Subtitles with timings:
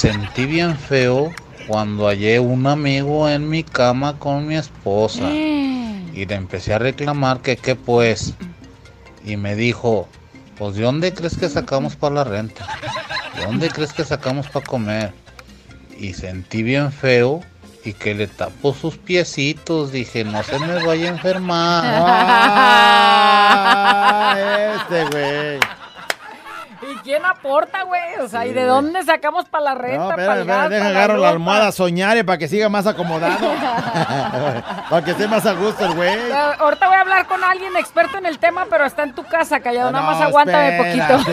[0.00, 1.30] sentí bien feo
[1.68, 5.30] cuando hallé un amigo en mi cama con mi esposa.
[5.30, 8.32] Y le empecé a reclamar que qué pues.
[9.26, 10.08] Y me dijo,
[10.56, 12.66] pues ¿de dónde crees que sacamos para la renta?
[13.36, 15.12] ¿De dónde crees que sacamos para comer?
[15.98, 17.42] Y sentí bien feo
[17.84, 19.92] y que le tapó sus piecitos.
[19.92, 21.84] Dije, no se me vaya a enfermar.
[23.44, 25.60] Ah, este güey.
[27.00, 28.16] ¿Y quién aporta, güey?
[28.20, 29.98] O sea, ¿y de dónde sacamos para la renta?
[29.98, 31.28] No, espera, espera, deja agarro la ropa?
[31.30, 33.38] almohada soñare para que siga más acomodado.
[34.90, 36.32] para que esté más a gusto güey.
[36.58, 39.60] Ahorita voy a hablar con alguien experto en el tema, pero está en tu casa,
[39.60, 39.90] callado.
[39.90, 41.32] Nada No, más aguántame poquito.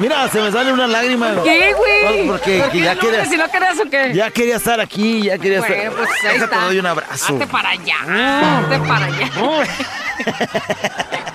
[0.00, 1.42] Mira, se me sale una lágrima.
[1.44, 2.26] ¿Qué, güey?
[2.26, 3.24] Porque ¿Por qué ya no, quería?
[3.26, 4.12] Si no querías o qué.
[4.14, 5.92] ya quería estar aquí, ya quería Bueno, estar.
[5.92, 6.58] pues ahí Déjate, está.
[6.58, 7.34] te doy un abrazo.
[7.34, 8.58] Hazte para allá.
[8.60, 9.30] Hazte para allá.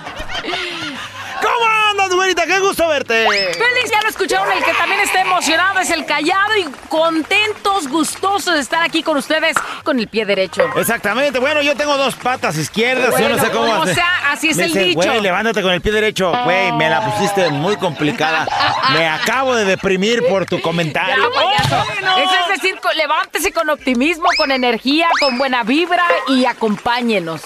[2.34, 3.24] ¡Qué gusto verte!
[3.28, 8.54] Félix, ya lo escucharon, el que también está emocionado es el callado y contentos, gustosos
[8.54, 10.64] de estar aquí con ustedes con el pie derecho.
[10.76, 11.38] Exactamente.
[11.38, 13.10] Bueno, yo tengo dos patas izquierdas.
[13.12, 13.94] yo no Bueno, sé cómo hacer.
[13.94, 14.98] sea, así es Me el dice, dicho.
[15.00, 16.32] Güey, levántate con el pie derecho.
[16.44, 18.46] Güey, me la pusiste muy complicada.
[18.92, 21.30] Me acabo de deprimir por tu Ya, comentario.
[21.32, 21.76] payaso.
[21.80, 22.16] ¡Oh, bueno!
[22.18, 27.42] Eso es decir, levántese con optimismo, con energía, con buena vibra y acompáñenos.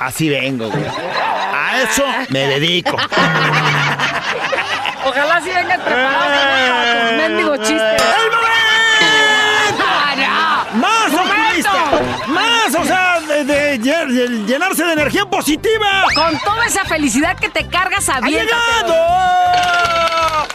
[0.00, 0.84] Así vengo, güey.
[1.70, 2.96] A eso me dedico.
[5.04, 8.02] Ojalá si vengas preparado para tus mendigos chistes.
[8.02, 9.84] ¡El momento!
[9.88, 10.80] ¡Ah, no!
[10.80, 11.72] ¡Más optimista!
[12.28, 12.74] ¡Más!
[12.78, 16.04] O sea, de, de lle- de llenarse de energía positiva.
[16.14, 18.88] Con toda esa felicidad que te cargas ¡Ha aviéntatelo.
[18.88, 20.46] llegado!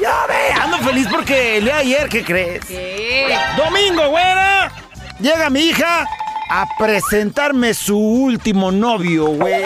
[0.00, 2.64] Ya ve, ando feliz porque el día de ayer, ¿qué crees?
[2.66, 3.38] ¿Qué?
[3.56, 4.70] Domingo, güera.
[5.20, 6.06] Llega mi hija
[6.50, 9.64] a presentarme su último novio, güey.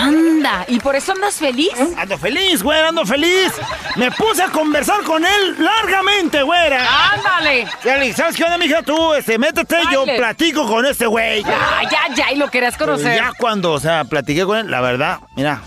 [0.00, 1.70] Anda, ¿y por eso andas feliz?
[1.96, 3.52] Ando feliz, güera, ando feliz.
[3.96, 6.84] Me puse a conversar con él largamente, güera.
[7.12, 7.66] ¡Ándale!
[8.14, 8.82] ¿sabes qué onda, mija?
[8.82, 10.18] Tú, este, métete, yo Dale.
[10.18, 11.42] platico con este güey.
[11.44, 13.16] Ya, ya, ya, y lo querías Pero conocer.
[13.16, 15.62] ya cuando, o sea, platiqué con él, la verdad, mira,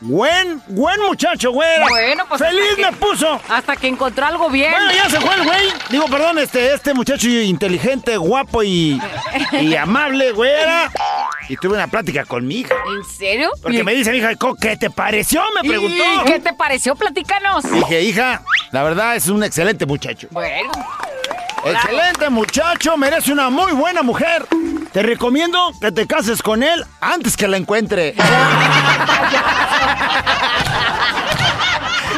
[0.00, 1.86] buen, buen muchacho, güera.
[1.88, 3.40] Bueno, pues, Feliz que- me puso.
[3.48, 4.70] Hasta que encontró algo bien.
[4.70, 5.72] Bueno, ya se fue el güey.
[5.90, 9.00] Digo, perdón, este, este muchacho inteligente, guapo y,
[9.60, 10.90] y amable, güera.
[11.48, 12.74] Y tuve una plática con mi hija.
[12.96, 13.50] ¿En serio?
[13.62, 15.42] Porque ¿Y- me dice mi hija, "Co, ¿qué te pareció?
[15.60, 16.04] Me ¿Y preguntó.
[16.26, 16.94] qué te pareció?
[16.94, 17.70] Platícanos.
[17.70, 20.28] Dije, hija, la verdad es un excelente muchacho.
[20.30, 20.70] Bueno,
[21.64, 24.46] Excelente muchacho, merece una muy buena mujer.
[24.98, 28.16] Te recomiendo que te cases con él antes que la encuentre.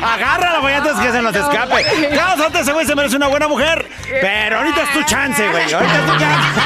[0.03, 1.85] Agárrala, güey, antes que se nos escape.
[2.15, 3.87] Cásate, ese güey se merece una buena mujer.
[4.23, 5.71] Pero ahorita es tu chance, güey.
[5.71, 6.61] Ahorita es tu chance.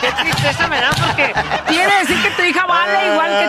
[0.00, 1.32] qué tristeza me da porque
[1.68, 3.46] quiere decir que tu hija vale igual que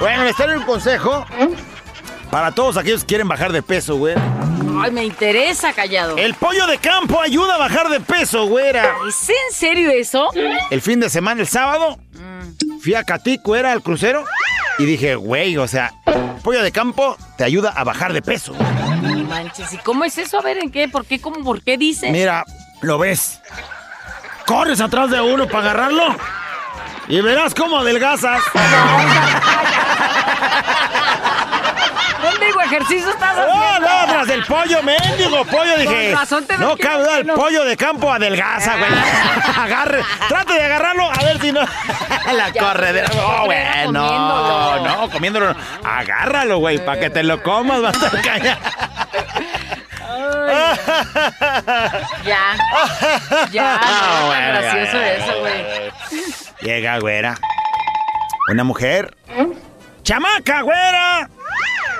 [0.00, 1.26] bueno, les traigo un consejo
[2.30, 4.14] para todos aquellos que quieren bajar de peso, güey.
[4.82, 6.16] Ay, me interesa, callado.
[6.16, 8.94] El pollo de campo ayuda a bajar de peso, güera.
[9.08, 10.28] ¿Es en serio eso?
[10.70, 11.98] El fin de semana, el sábado,
[12.80, 14.24] fui a Catico, era al crucero,
[14.78, 15.92] y dije, güey, o sea,
[16.42, 18.54] pollo de campo te ayuda a bajar de peso.
[19.02, 20.38] No manches, ¿y cómo es eso?
[20.38, 20.88] A ver, ¿en qué?
[20.88, 21.20] ¿Por qué?
[21.20, 21.42] ¿Cómo?
[21.42, 22.10] ¿Por qué dices?
[22.10, 22.44] Mira,
[22.82, 23.40] lo ves.
[24.46, 26.16] Corres atrás de uno para agarrarlo
[27.08, 28.42] y verás cómo adelgazas.
[32.66, 33.88] Ejercicio estás ¡Oh, haciendo?
[33.88, 34.06] no!
[34.12, 36.10] Tras del pollo, mendigo pollo, dije.
[36.12, 37.34] Con razón te no cabe el no.
[37.34, 38.90] pollo de campo adelgaza, güey.
[39.64, 41.60] Agarre, trate de agarrarlo, a ver si no.
[42.32, 43.08] La Ya, corredera.
[43.10, 44.88] pero No, siempre era güey, no, comiéndolo.
[45.00, 45.54] no, comiéndolo.
[45.54, 45.60] no.
[45.88, 48.58] Agárralo, güey, para que te lo comas, va a estar callado.
[52.24, 52.56] Ya.
[53.52, 53.80] Ya.
[53.82, 55.64] Ah, no, gracioso eso, güey.
[56.62, 57.36] Llega, güera.
[58.50, 59.16] Una mujer.
[60.02, 61.28] ¡Chamaca, güera!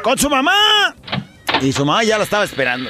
[0.06, 0.94] Con su mamá.
[1.60, 2.88] Y su mamá ya la estaba esperando.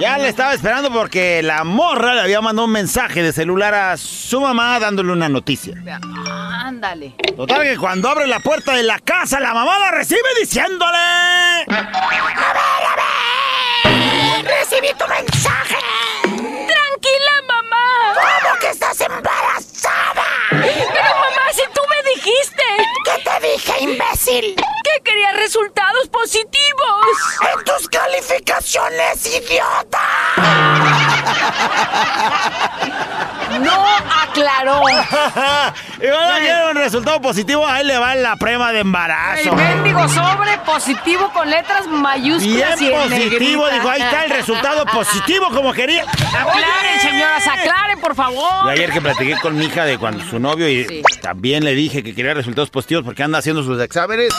[0.00, 3.96] Ya la estaba esperando porque la morra le había mandado un mensaje de celular a
[3.96, 5.74] su mamá dándole una noticia.
[6.28, 7.14] Ándale.
[7.36, 10.98] Total que cuando abre la puerta de la casa, la mamá la recibe diciéndole...
[14.42, 15.76] ¡Recibí tu mensaje!
[23.56, 24.56] Dije, imbécil?
[24.84, 27.06] ¿Qué quería resultados positivos?
[27.52, 30.00] ¡En tus calificaciones, idiota!
[33.60, 33.86] No
[34.22, 34.82] aclaró.
[35.96, 39.52] y quiere un resultado positivo, ahí le va la prueba de El embarazo.
[39.54, 45.48] mendigo sobre positivo con letras mayúsculas Bien y positivo, dijo, ahí está el resultado positivo
[45.50, 46.02] como quería.
[46.04, 48.68] Aclaren, señoras, aclaren, por Y favor.
[48.70, 51.02] ayer que platiqué con mi hija de cuando su novio y Sí.
[51.22, 54.32] también le dije que quería resultados positivos porque anda haciendo sus exámenes.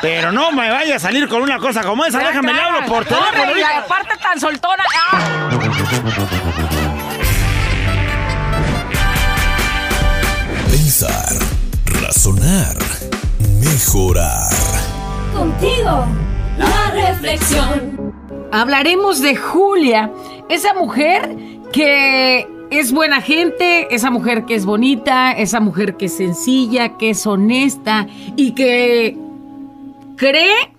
[0.00, 3.04] Pero no me vaya a salir con una cosa como esa, déjame le hablo por
[3.04, 3.56] teléfono.
[3.56, 3.86] y la ahorita.
[3.86, 4.84] parte tan soltona.
[5.12, 6.70] ¡Ah!
[12.24, 12.78] Razonar,
[13.60, 14.48] mejorar.
[15.34, 16.06] Contigo,
[16.56, 18.14] la reflexión.
[18.50, 20.10] Hablaremos de Julia,
[20.48, 21.36] esa mujer
[21.70, 27.10] que es buena gente, esa mujer que es bonita, esa mujer que es sencilla, que
[27.10, 28.06] es honesta
[28.36, 29.18] y que
[30.16, 30.72] cree,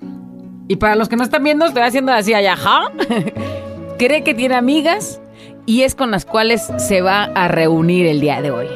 [0.68, 2.92] y para los que no están viendo, estoy haciendo así allá, ajá,
[4.00, 5.22] cree que tiene amigas
[5.68, 8.68] y es con las cuales se va a reunir el día de hoy.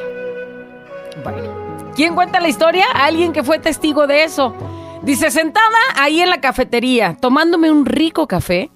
[1.24, 1.59] Bueno,
[1.94, 2.86] ¿quién cuenta la historia?
[2.94, 4.54] Alguien que fue testigo de eso.
[5.02, 8.70] Dice, sentada ahí en la cafetería, tomándome un rico café,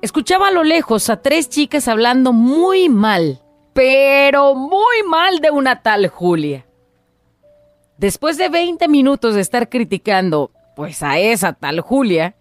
[0.00, 3.42] escuchaba a lo lejos a tres chicas hablando muy mal,
[3.72, 6.66] pero muy mal de una tal Julia.
[7.98, 12.36] Después de 20 minutos de estar criticando, pues a esa tal Julia,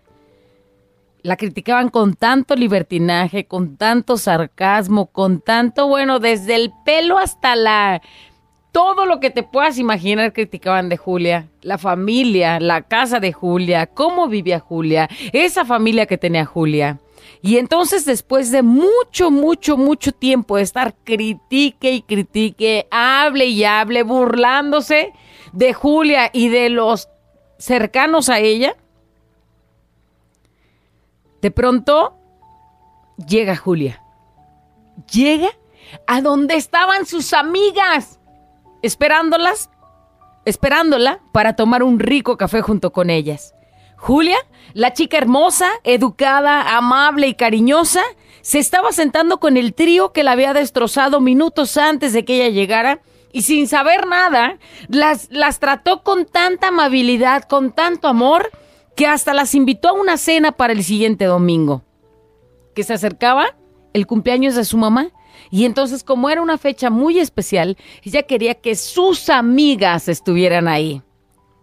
[1.21, 7.55] la criticaban con tanto libertinaje, con tanto sarcasmo, con tanto, bueno, desde el pelo hasta
[7.55, 8.01] la...
[8.71, 11.48] Todo lo que te puedas imaginar criticaban de Julia.
[11.62, 17.00] La familia, la casa de Julia, cómo vivía Julia, esa familia que tenía Julia.
[17.42, 23.63] Y entonces después de mucho, mucho, mucho tiempo de estar critique y critique, hable y
[23.63, 25.13] hable, burlándose
[25.54, 27.10] de Julia y de los
[27.57, 28.75] cercanos a ella,
[31.42, 32.18] de pronto
[33.25, 34.04] llega Julia.
[35.12, 35.50] Llega
[36.07, 38.19] a donde estaban sus amigas,
[38.81, 39.69] esperándolas,
[40.45, 43.53] esperándola para tomar un rico café junto con ellas.
[43.97, 44.37] Julia,
[44.73, 48.01] la chica hermosa, educada, amable y cariñosa,
[48.41, 52.49] se estaba sentando con el trío que la había destrozado minutos antes de que ella
[52.49, 58.49] llegara y sin saber nada, las, las trató con tanta amabilidad, con tanto amor,
[58.95, 61.83] que hasta las invitó a una cena para el siguiente domingo.
[62.73, 63.55] Que se acercaba
[63.93, 65.09] el cumpleaños de su mamá.
[65.51, 71.01] Y entonces, como era una fecha muy especial, ella quería que sus amigas estuvieran ahí.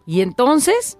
[0.06, 0.99] Y entonces,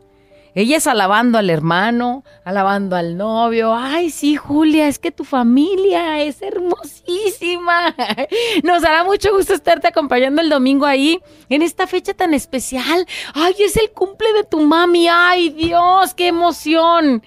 [0.57, 3.75] ellas alabando al hermano, alabando al novio.
[3.75, 7.95] Ay, sí, Julia, es que tu familia es hermosísima.
[8.65, 11.21] Nos dará mucho gusto estarte acompañando el domingo ahí,
[11.51, 13.07] en esta fecha tan especial.
[13.35, 15.09] Ay, es el cumple de tu mami.
[15.11, 17.23] Ay, Dios, qué emoción.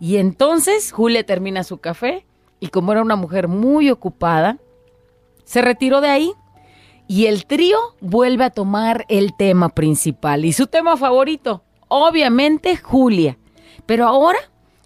[0.00, 2.24] Y entonces Julia termina su café
[2.60, 4.56] y como era una mujer muy ocupada,
[5.44, 6.32] se retiró de ahí
[7.06, 13.38] y el trío vuelve a tomar el tema principal y su tema favorito, obviamente Julia.
[13.86, 14.38] Pero ahora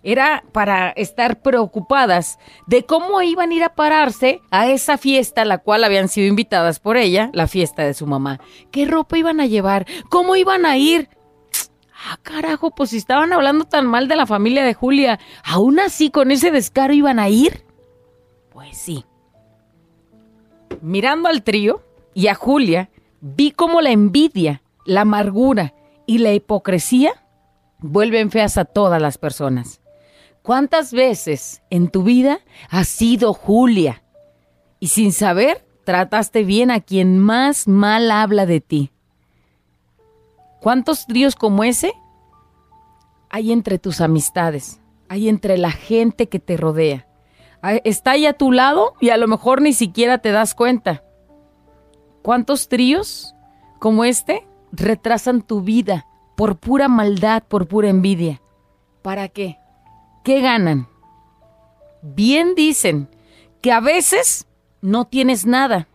[0.03, 5.45] era para estar preocupadas de cómo iban a ir a pararse a esa fiesta a
[5.45, 8.41] la cual habían sido invitadas por ella, la fiesta de su mamá.
[8.71, 9.87] ¿Qué ropa iban a llevar?
[10.09, 11.09] ¿Cómo iban a ir?
[12.07, 16.11] Ah, carajo, pues si estaban hablando tan mal de la familia de Julia, ¿aún así
[16.11, 17.65] con ese descaro iban a ir?
[18.51, 19.05] Pues sí.
[20.83, 21.83] Mirando al trío
[22.15, 25.75] y a Julia, vi cómo la envidia, la amargura
[26.07, 27.13] y la hipocresía
[27.79, 29.81] vuelven feas a todas las personas.
[30.43, 34.03] ¿Cuántas veces en tu vida has sido Julia
[34.81, 38.93] y sin saber trataste bien a quien más mal habla de ti?
[40.61, 41.93] ¿Cuántos tríos como ese
[43.31, 44.81] hay entre tus amistades?
[45.09, 47.08] Hay entre la gente que te rodea.
[47.63, 51.03] Hay- Está ahí a tu lado y a lo mejor ni siquiera te das cuenta.
[52.23, 53.35] ¿Cuántos tríos
[53.79, 58.41] como este retrasan tu vida por pura maldad, por pura envidia?
[59.03, 59.59] ¿Para qué?
[60.25, 60.89] ¿Qué ganan?
[62.03, 63.09] Bien dicen
[63.61, 64.47] que a veces
[64.81, 65.89] no tienes nada,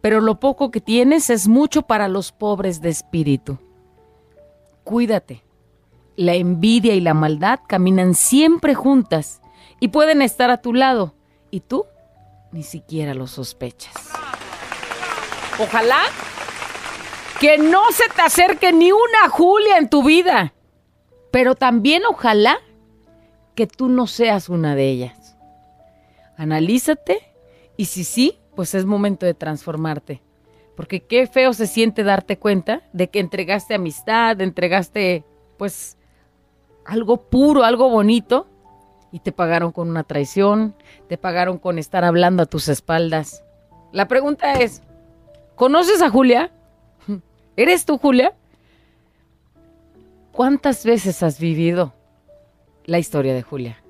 [0.00, 3.58] pero lo poco que tienes es mucho para los pobres de espíritu.
[4.84, 5.42] Cuídate.
[6.16, 9.40] La envidia y la maldad caminan siempre juntas
[9.80, 11.14] y pueden estar a tu lado
[11.50, 11.86] y tú
[12.52, 13.94] ni siquiera lo sospechas.
[15.58, 16.00] Ojalá
[17.40, 20.54] que no se te acerque ni una Julia en tu vida,
[21.30, 22.58] pero también ojalá
[23.54, 25.36] que tú no seas una de ellas.
[26.36, 27.34] Analízate
[27.76, 30.22] y si sí, pues es momento de transformarte.
[30.76, 35.24] Porque qué feo se siente darte cuenta de que entregaste amistad, entregaste
[35.56, 35.96] pues,
[36.84, 38.46] algo puro, algo bonito,
[39.12, 40.74] y te pagaron con una traición,
[41.08, 43.42] te pagaron con estar hablando a tus espaldas.
[43.92, 44.82] La pregunta es,
[45.54, 46.50] ¿conoces a Julia?
[47.56, 48.34] ¿Eres tú, Julia?
[50.32, 51.94] ¿Cuántas veces has vivido
[52.84, 53.82] la historia de Julia?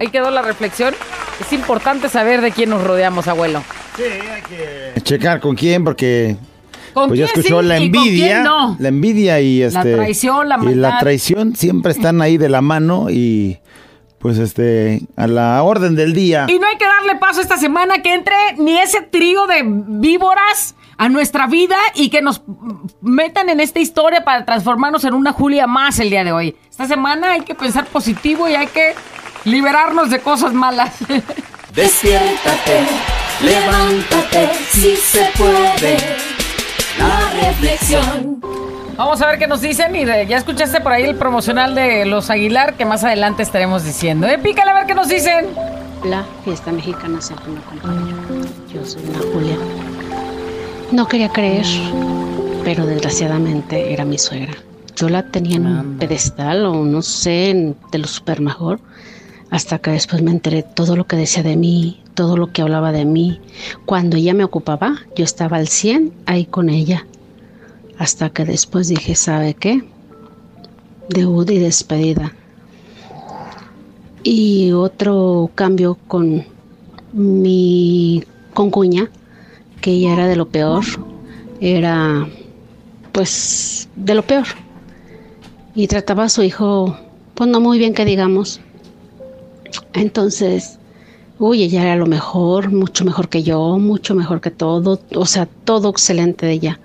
[0.00, 0.94] Ahí quedó la reflexión.
[1.40, 3.62] Es importante saber de quién nos rodeamos, abuelo.
[5.02, 6.36] Checar con quién, porque
[6.92, 8.42] ¿Con pues ya escuchó sí la envidia.
[8.42, 8.76] no?
[8.78, 9.94] La envidia y este.
[9.94, 13.58] traición, la Y la traición siempre están ahí de la mano y
[14.18, 16.46] pues este, a la orden del día.
[16.48, 20.76] Y no hay que darle paso esta semana que entre ni ese trío de víboras
[20.96, 22.42] a nuestra vida y que nos
[23.00, 26.56] metan en esta historia para transformarnos en una Julia más el día de hoy.
[26.70, 28.94] Esta semana hay que pensar positivo y hay que
[29.44, 30.94] liberarnos de cosas malas.
[31.74, 32.86] Despiértate,
[33.42, 36.41] levántate, si se puede.
[36.98, 38.40] La reflexión.
[38.96, 42.04] Vamos a ver qué nos dicen y de- ya escuchaste por ahí el promocional de
[42.04, 44.26] los Aguilar que más adelante estaremos diciendo.
[44.28, 45.46] Eh, pícale a ver qué nos dicen.
[46.04, 48.14] La fiesta mexicana siempre me acompaña.
[48.72, 49.56] Yo soy una Julia.
[50.90, 51.64] No quería creer,
[52.64, 54.52] pero desgraciadamente era mi suegra.
[54.94, 58.78] Yo la tenía en un pedestal o no sé, en- de lo super mejor,
[59.52, 62.90] hasta que después me enteré todo lo que decía de mí, todo lo que hablaba
[62.90, 63.38] de mí.
[63.84, 67.06] Cuando ella me ocupaba, yo estaba al 100 ahí con ella.
[67.98, 69.84] Hasta que después dije, ¿sabe qué?
[71.10, 72.32] Debut y despedida.
[74.22, 76.46] Y otro cambio con
[77.12, 79.10] mi concuña,
[79.82, 80.84] que ella era de lo peor,
[81.60, 82.26] era
[83.12, 84.46] pues de lo peor.
[85.74, 86.96] Y trataba a su hijo,
[87.34, 88.62] pues no muy bien que digamos.
[89.92, 90.78] Entonces,
[91.38, 95.46] uy, ella era lo mejor, mucho mejor que yo, mucho mejor que todo, o sea,
[95.46, 96.80] todo excelente de ella.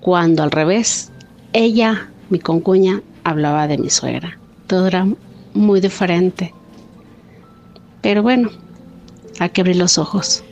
[0.00, 1.10] Cuando al revés,
[1.52, 4.38] ella, mi concuña, hablaba de mi suegra.
[4.66, 5.06] Todo era
[5.54, 6.52] muy diferente.
[8.02, 8.50] Pero bueno,
[9.38, 10.44] hay que abrir los ojos.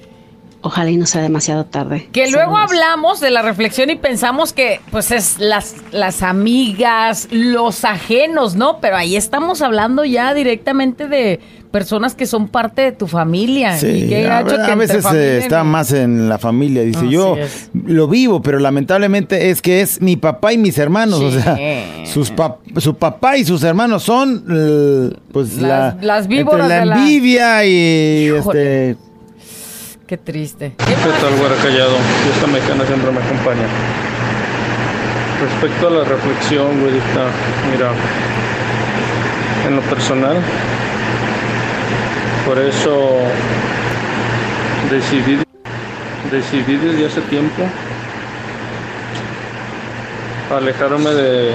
[0.64, 2.09] Ojalá y no sea demasiado tarde.
[2.12, 2.71] Que luego Saludos.
[2.71, 8.78] hablamos de la reflexión y pensamos que pues es las, las amigas, los ajenos, ¿no?
[8.81, 11.40] Pero ahí estamos hablando ya directamente de
[11.73, 13.75] personas que son parte de tu familia.
[13.76, 16.83] y Sí, qué a, que veces eh, familia está más en la familia.
[16.83, 17.71] Dice, Así yo es.
[17.87, 21.21] lo vivo, pero lamentablemente es que es mi papá y mis hermanos.
[21.21, 21.59] O sea,
[22.04, 24.45] sus pap- su papá y sus hermanos son,
[25.33, 28.90] pues, Las- la, las víboras entre de la- envidia y Híjole.
[28.90, 29.12] este.
[30.12, 30.75] Qué triste.
[30.76, 31.97] ¿Qué tal, güera callado?
[32.35, 33.66] Esta mexicana siempre me acompaña.
[35.40, 37.31] Respecto a la reflexión, güerita,
[37.73, 37.92] mira,
[39.66, 40.37] en lo personal,
[42.45, 43.21] por eso
[44.90, 45.38] decidí,
[46.31, 47.62] decidí desde hace tiempo
[50.54, 51.52] alejarme de,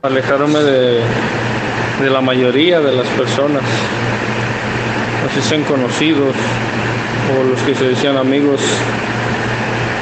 [0.00, 1.00] alejarme de,
[2.00, 3.64] de la mayoría de las personas,
[5.28, 6.34] así sean conocidos
[7.30, 8.60] o los que se decían amigos.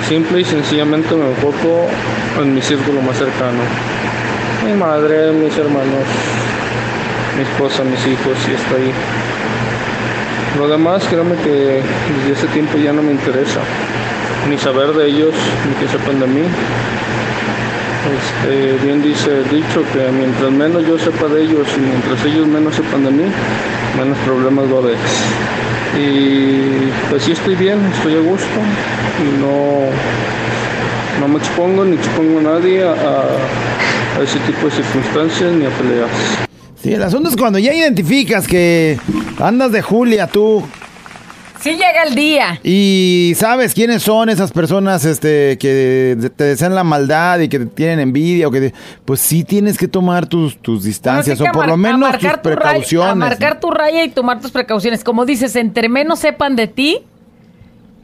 [0.08, 1.88] Simple y sencillamente me enfoco
[2.40, 3.62] en mi círculo más cercano.
[4.64, 6.04] Mi madre, mis hermanos,
[7.36, 8.92] mi esposa, mis hijos y hasta ahí.
[10.58, 11.80] Lo demás, créanme que
[12.18, 13.60] desde ese tiempo ya no me interesa.
[14.48, 15.34] Ni saber de ellos,
[15.68, 16.42] ni que sepan de mí.
[18.10, 22.46] Este, bien dice el dicho que mientras menos yo sepa de ellos y mientras ellos
[22.46, 23.24] menos sepan de mí,
[23.98, 24.98] menos problemas va.
[25.98, 28.60] Y pues sí estoy bien, estoy a gusto
[29.40, 35.66] no, no me expongo ni expongo a nadie a, a ese tipo de circunstancias ni
[35.66, 36.10] a peleas.
[36.82, 38.98] Sí, el asunto es cuando ya identificas que
[39.38, 40.64] andas de Julia tú
[41.62, 42.58] Sí llega el día.
[42.64, 47.66] y sabes quiénes son esas personas este, que te desean la maldad y que te
[47.66, 48.74] tienen envidia o que te-
[49.04, 53.12] pues sí tienes que tomar tus, tus distancias o por lo menos tus raya- precauciones.
[53.12, 55.04] a marcar tu raya y tomar tus precauciones.
[55.04, 56.98] Como dices, entre menos sepan de ti,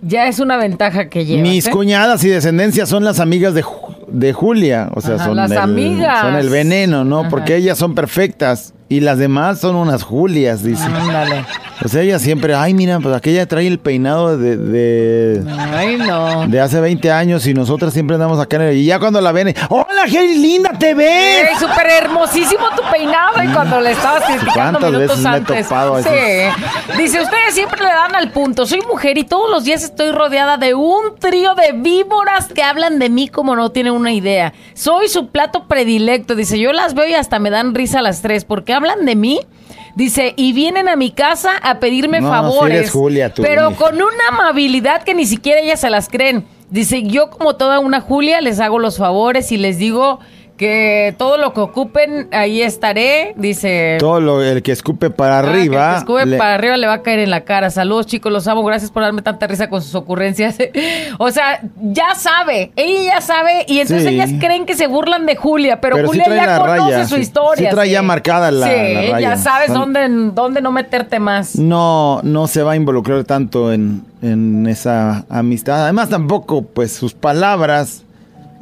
[0.02, 1.42] ya es una ventaja que llevas.
[1.42, 1.70] Mis ¿eh?
[1.70, 3.64] cuñadas y descendencia son las amigas de,
[4.08, 6.20] de Julia, o sea, Ajá, son, las el, amigas.
[6.20, 7.20] son el veneno, ¿no?
[7.20, 7.28] Ajá.
[7.28, 10.84] Porque ellas son perfectas y las demás son unas Julias, dice.
[10.84, 11.44] Ándale.
[11.84, 15.44] O sea, ella siempre, ay, mira, pues aquella trae el peinado de, de,
[15.74, 16.46] Ay, no.
[16.46, 18.76] de hace 20 años y nosotras siempre andamos acá en el...
[18.76, 21.50] Y ya cuando la ven, hola, qué linda te ves.
[21.50, 25.62] Ey, súper hermosísimo tu peinado y cuando le estabas criticando ¿Cuántas minutos veces me he
[25.62, 26.08] topado sí.
[26.96, 28.66] Dice, ustedes siempre le dan al punto.
[28.66, 32.98] Soy mujer y todos los días estoy rodeada de un trío de víboras que hablan
[32.98, 34.52] de mí como no tienen una idea.
[34.74, 36.34] Soy su plato predilecto.
[36.34, 39.16] Dice, yo las veo y hasta me dan risa a las tres porque hablan de
[39.16, 39.40] mí.
[39.94, 42.78] Dice, y vienen a mi casa a pedirme No, sí favores.
[42.78, 46.44] eres Julia, tú, pero con una amabilidad que ni siquiera ellas se las creen.
[46.68, 50.20] Dice, yo como toda una Julia les hago los favores y les digo
[50.56, 53.34] que todo lo que ocupen, ahí estaré.
[53.36, 53.96] Dice...
[54.00, 55.90] Todo lo, el que escupe para Ah, que el arriba.
[55.92, 57.70] que escupe le- para arriba le va a caer en la cara.
[57.70, 58.64] Saludos, chicos, los amo.
[58.64, 60.56] Gracias por darme tanta risa con sus ocurrencias.
[61.18, 64.14] o sea, ya sabe, ella ya sabe, y entonces Sí.
[64.14, 67.70] ellas creen que se burlan de Julia, pero, Julia ya conoce raya, su sí- historia.
[67.70, 69.20] sí trae ya marcada la- Sí, la raya.
[69.20, 71.56] ya sabes dónde, dónde no meterte más.
[71.56, 75.82] no, no se va a involucrar tanto en, en esa amistad.
[75.84, 78.04] Además, tampoco, pues, sus palabras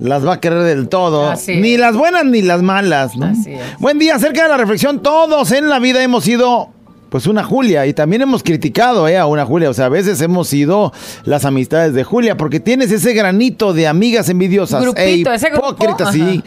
[0.01, 1.29] las va a querer del todo.
[1.31, 1.61] Así es.
[1.61, 3.27] Ni las buenas ni las malas, ¿no?
[3.27, 3.61] Así es.
[3.79, 5.03] Buen día, acerca de la reflexión.
[5.03, 6.71] Todos en la vida hemos sido,
[7.11, 7.87] pues, una Julia.
[7.87, 9.17] Y también hemos criticado, ¿eh?
[9.17, 9.71] A una Julia.
[9.71, 10.93] O sea, a veces hemos sido
[11.25, 12.37] las amistades de Julia.
[12.37, 14.83] Porque tienes ese granito de amigas envidiosas.
[14.83, 16.43] Grupito, e hipócritas, sí.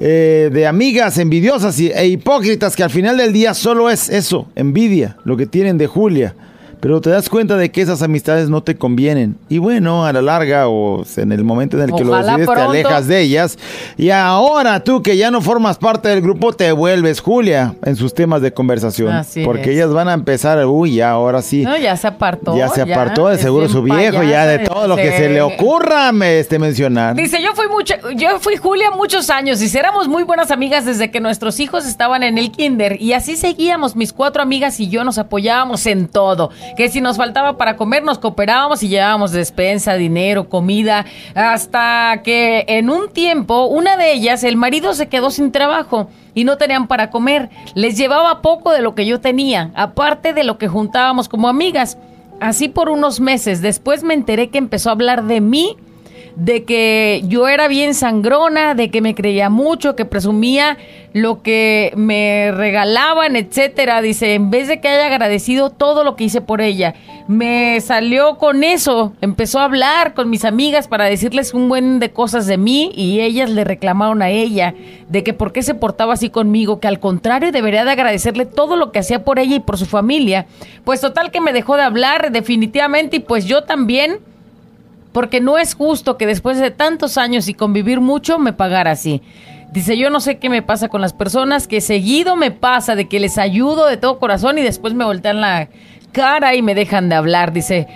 [0.00, 4.46] eh, de amigas envidiosas y- e hipócritas que al final del día solo es eso,
[4.54, 6.34] envidia, lo que tienen de Julia.
[6.82, 9.36] Pero te das cuenta de que esas amistades no te convienen.
[9.48, 12.54] Y bueno, a la larga o en el momento en el que lo decides pronto.
[12.54, 13.56] te alejas de ellas.
[13.96, 18.14] Y ahora tú que ya no formas parte del grupo te vuelves Julia en sus
[18.14, 19.12] temas de conversación.
[19.12, 19.76] Así porque es.
[19.76, 21.62] ellas van a empezar, uy, ya ahora sí.
[21.62, 22.56] No, ya se apartó.
[22.56, 26.10] ya se apartó de seguro su viejo, ya de todo lo que se le ocurra
[26.10, 27.14] me, este, mencionar.
[27.14, 31.12] Dice, yo fui mucho, yo fui Julia muchos años y éramos muy buenas amigas desde
[31.12, 35.04] que nuestros hijos estaban en el kinder y así seguíamos, mis cuatro amigas y yo
[35.04, 39.94] nos apoyábamos en todo, que si nos faltaba para comer nos cooperábamos y llevábamos despensa,
[39.94, 45.52] dinero, comida, hasta que en un tiempo una de ellas, el marido se quedó sin
[45.52, 50.32] trabajo y no tenían para comer, les llevaba poco de lo que yo tenía, aparte
[50.32, 51.98] de lo que juntábamos como amigas.
[52.40, 55.76] Así por unos meses, después me enteré que empezó a hablar de mí
[56.36, 60.78] de que yo era bien sangrona, de que me creía mucho, que presumía
[61.12, 64.00] lo que me regalaban, etcétera.
[64.00, 66.94] Dice, en vez de que haya agradecido todo lo que hice por ella,
[67.28, 72.10] me salió con eso, empezó a hablar con mis amigas para decirles un buen de
[72.10, 74.74] cosas de mí y ellas le reclamaron a ella
[75.08, 78.76] de que por qué se portaba así conmigo, que al contrario debería de agradecerle todo
[78.76, 80.46] lo que hacía por ella y por su familia.
[80.84, 84.18] Pues total que me dejó de hablar definitivamente y pues yo también
[85.12, 89.22] porque no es justo que después de tantos años y convivir mucho me pagara así.
[89.72, 93.08] Dice, yo no sé qué me pasa con las personas, que seguido me pasa de
[93.08, 95.68] que les ayudo de todo corazón y después me voltean la
[96.12, 97.52] cara y me dejan de hablar.
[97.54, 97.86] Dice,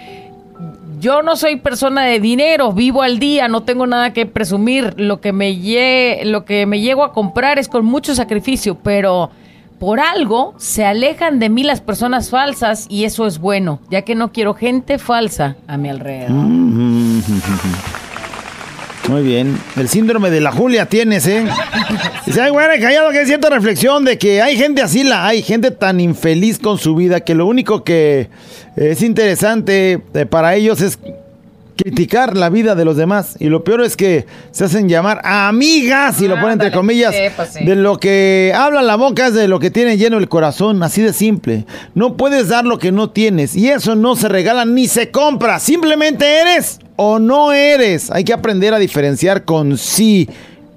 [1.01, 4.95] yo no soy persona de dinero, vivo al día, no tengo nada que presumir.
[4.99, 9.31] Lo que me, lle- lo que me llego a comprar es con mucho sacrificio, pero
[9.79, 14.15] por algo se alejan de mí las personas falsas y eso es bueno, ya que
[14.15, 16.31] no quiero gente falsa a mi alrededor.
[16.31, 17.23] Mm.
[19.09, 19.57] Muy bien.
[19.77, 21.47] El síndrome de la Julia tienes, ¿eh?
[22.27, 25.43] Dice, ay, güey, callado que hay cierta reflexión de que hay gente así, la hay,
[25.43, 28.31] gente tan infeliz con su vida que lo único que
[28.75, 30.99] es interesante eh, para ellos es
[31.77, 33.37] criticar la vida de los demás.
[33.39, 37.23] Y lo peor es que se hacen llamar amigas, y lo ponen entre comillas, sí,
[37.35, 37.65] pues sí.
[37.65, 41.03] de lo que habla la boca es de lo que tiene lleno el corazón, así
[41.03, 41.67] de simple.
[41.95, 45.59] No puedes dar lo que no tienes y eso no se regala ni se compra,
[45.59, 48.11] simplemente eres o no eres.
[48.11, 50.29] Hay que aprender a diferenciar con sí,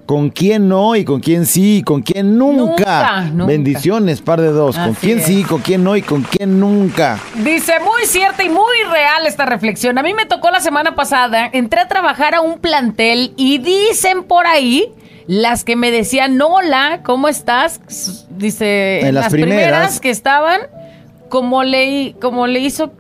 [0.10, 2.64] con quién no y con quién sí y con quién nunca.
[2.66, 3.46] Nunca, nunca.
[3.46, 4.76] Bendiciones, par de dos.
[4.76, 5.26] con quién es.
[5.26, 7.20] sí, con quién no y con quién nunca.
[7.36, 10.00] Dice, muy cierta y muy real esta reflexión.
[10.00, 14.24] A mí me tocó la semana pasada, entré a trabajar a un plantel y dicen
[14.24, 14.92] por ahí,
[15.28, 17.80] las que me decían, hola, ¿cómo estás?
[18.32, 20.00] Dice, En las primeras.
[20.00, 20.60] que estaban,
[21.30, 22.94] como le, como le hizo...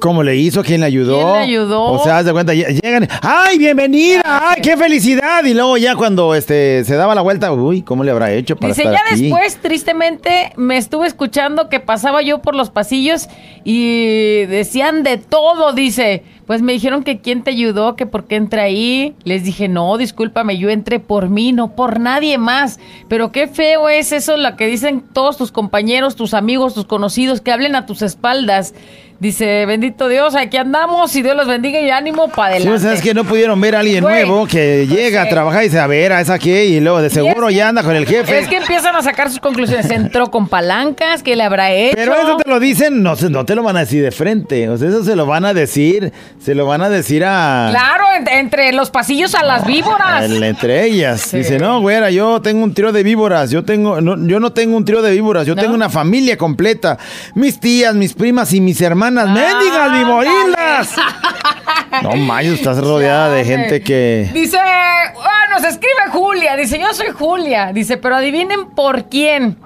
[0.00, 0.62] ¿Cómo le hizo?
[0.62, 1.16] ¿Quién le ayudó?
[1.18, 1.82] ¿Quién le ayudó?
[1.84, 4.20] O sea, haz de cuenta, lle- llegan, ¡ay, bienvenida!
[4.24, 5.44] ¡Ay, qué felicidad!
[5.44, 8.68] Y luego ya cuando este se daba la vuelta, uy, ¿cómo le habrá hecho para
[8.68, 9.22] Dice, estar ya aquí?
[9.22, 13.28] después, tristemente, me estuve escuchando que pasaba yo por los pasillos
[13.64, 16.22] y decían de todo, dice.
[16.48, 19.14] Pues me dijeron que quién te ayudó, que por qué entré ahí.
[19.24, 22.80] Les dije, no, discúlpame, yo entré por mí, no por nadie más.
[23.06, 27.42] Pero qué feo es eso, lo que dicen todos tus compañeros, tus amigos, tus conocidos,
[27.42, 28.72] que hablen a tus espaldas.
[29.20, 32.76] Dice, bendito Dios, aquí andamos y Dios los bendiga y ánimo para Sí, adelante.
[32.76, 35.24] o sea, es que no pudieron ver a alguien Güey, nuevo que pues llega a
[35.24, 35.30] sí.
[35.30, 37.68] trabajar y dice, a ver, a esa qué, y luego de seguro es ya que-
[37.68, 38.38] anda con el jefe.
[38.38, 39.90] Es que empiezan a sacar sus conclusiones.
[39.90, 41.96] Entró con palancas, ¿qué le habrá hecho?
[41.96, 44.68] Pero eso te lo dicen, no, se- no te lo van a decir de frente.
[44.68, 47.66] O sea, eso se lo van a decir, se lo van a decir a...
[47.72, 50.22] Claro, en- entre los pasillos a las víboras.
[50.26, 51.22] el- entre ellas.
[51.22, 51.38] Sí.
[51.38, 53.50] Dice, no, güera, yo tengo un trío de víboras.
[53.50, 55.62] Yo tengo, no, yo no tengo un trío de víboras, yo ¿No?
[55.62, 56.98] tengo una familia completa.
[57.34, 59.07] Mis tías, mis primas y mis hermanas.
[59.10, 59.98] ¡Mendigas, Ándale.
[59.98, 60.94] viborilas!
[62.02, 64.28] No, Mayo, estás rodeada de gente que.
[64.32, 65.14] Dice, ah,
[65.50, 66.54] nos escribe Julia.
[66.56, 67.72] Dice, yo soy Julia.
[67.72, 69.56] Dice, pero adivinen por quién.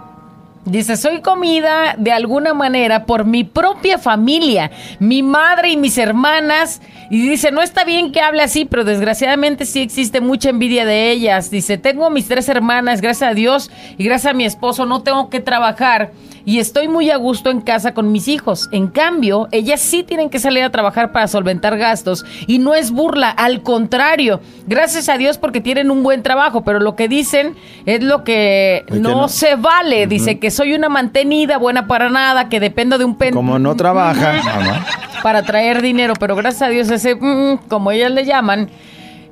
[0.64, 6.80] Dice, soy comida de alguna manera por mi propia familia, mi madre y mis hermanas.
[7.10, 11.10] Y dice, no está bien que hable así, pero desgraciadamente sí existe mucha envidia de
[11.10, 11.50] ellas.
[11.50, 15.28] Dice, tengo mis tres hermanas, gracias a Dios y gracias a mi esposo, no tengo
[15.30, 16.12] que trabajar
[16.44, 18.68] y estoy muy a gusto en casa con mis hijos.
[18.72, 22.90] En cambio, ellas sí tienen que salir a trabajar para solventar gastos y no es
[22.90, 27.54] burla, al contrario, gracias a Dios porque tienen un buen trabajo, pero lo que dicen
[27.86, 30.06] es lo que que no, se vale.
[30.06, 33.76] Dice que soy una mantenida, buena para nada, que dependo de un pen Como no
[33.76, 34.86] trabaja, mamá.
[35.22, 38.70] para traer dinero, pero gracias a Dios ese, mm, como ellas le llaman,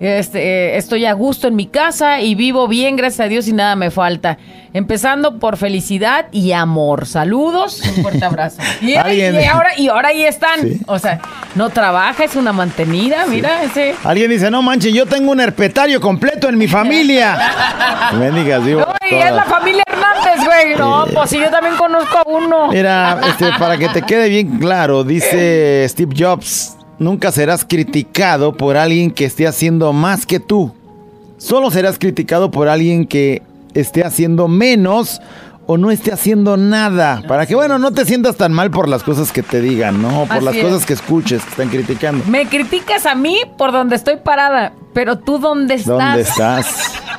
[0.01, 3.53] este, eh, estoy a gusto en mi casa y vivo bien, gracias a Dios y
[3.53, 4.39] nada me falta.
[4.73, 7.07] Empezando por felicidad y amor.
[7.07, 8.63] Saludos, un fuerte abrazo.
[8.81, 10.61] Y, Alguien- y ahora, y ahora ahí están.
[10.63, 10.81] Sí.
[10.87, 11.21] O sea,
[11.55, 13.95] no trabaja, es una mantenida, mira ese.
[14.05, 17.37] Alguien dice, no manches, yo tengo un herpetario completo en mi familia.
[18.19, 18.81] Me digas, digo.
[18.81, 20.77] No, y es la familia Hernández, güey.
[20.79, 22.69] No, pues si yo también conozco a uno.
[22.69, 28.77] Mira, este, para que te quede bien claro, dice Steve Jobs, nunca serás criticado por
[28.77, 30.73] alguien que esté haciendo más que tú.
[31.39, 33.43] Solo serás criticado por alguien que
[33.75, 35.21] esté haciendo menos
[35.67, 37.23] o no esté haciendo nada.
[37.27, 40.27] Para que, bueno, no te sientas tan mal por las cosas que te digan, ¿no?
[40.27, 40.65] Por Así las es.
[40.65, 42.25] cosas que escuches, que están criticando.
[42.27, 45.87] Me criticas a mí por donde estoy parada, pero tú dónde estás.
[45.87, 46.93] ¿Dónde estás?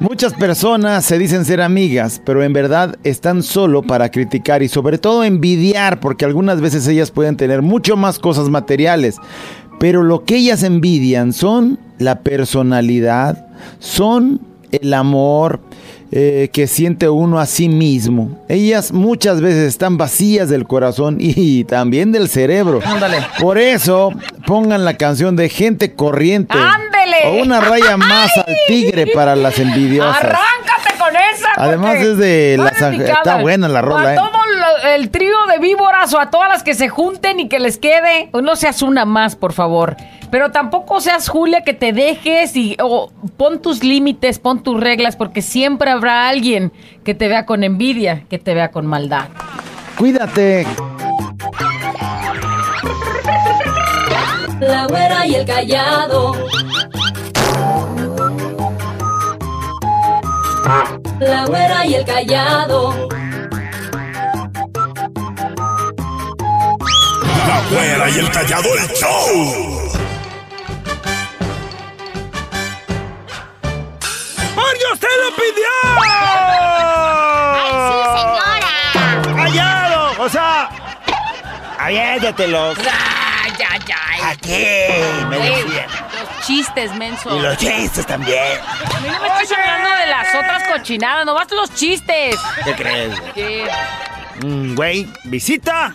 [0.00, 4.96] Muchas personas se dicen ser amigas, pero en verdad están solo para criticar y sobre
[4.96, 9.16] todo envidiar, porque algunas veces ellas pueden tener mucho más cosas materiales.
[9.80, 13.48] Pero lo que ellas envidian son la personalidad,
[13.80, 15.60] son el amor
[16.10, 18.38] eh, que siente uno a sí mismo.
[18.48, 22.80] Ellas muchas veces están vacías del corazón y también del cerebro.
[22.84, 23.18] Ándale.
[23.40, 24.12] Por eso
[24.46, 26.56] pongan la canción de gente corriente.
[26.56, 27.38] ¡Ándele!
[27.38, 30.16] O una raya más al tigre para las envidiosas.
[30.16, 31.48] Arráncate con esa.
[31.56, 33.12] Además es de picada.
[33.12, 34.18] está buena la rola, ¿eh?
[34.94, 38.30] El trío de víboras o a todas las que se junten y que les quede,
[38.32, 39.96] no seas una más, por favor.
[40.30, 45.16] Pero tampoco seas Julia que te dejes y o pon tus límites, pon tus reglas,
[45.16, 46.72] porque siempre habrá alguien
[47.04, 49.28] que te vea con envidia, que te vea con maldad.
[49.96, 50.66] Cuídate.
[54.60, 56.34] La güera y el callado.
[61.20, 63.08] La güera y el callado.
[67.70, 69.92] Güera y el callado el show.
[74.54, 75.72] ¡Porque usted lo pidió!
[77.54, 79.42] ¡Ay, sí, señora!
[79.44, 80.22] ¡Callado!
[80.22, 80.68] O sea,
[81.78, 82.78] aviéntatelos.
[82.78, 84.20] Ay, ay, ay.
[84.30, 85.86] Aquí, me Güey, decían.
[86.18, 87.36] Los chistes, menso.
[87.36, 88.58] Y los chistes también.
[88.60, 92.36] A mí no me estás hablando de las otras cochinadas, nomás los chistes.
[92.64, 93.14] ¿Qué crees?
[93.34, 93.62] Sí.
[94.46, 95.94] Mm, Güey, visita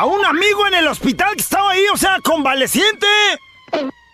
[0.00, 3.06] a un amigo en el hospital que estaba ahí, o sea, convaleciente.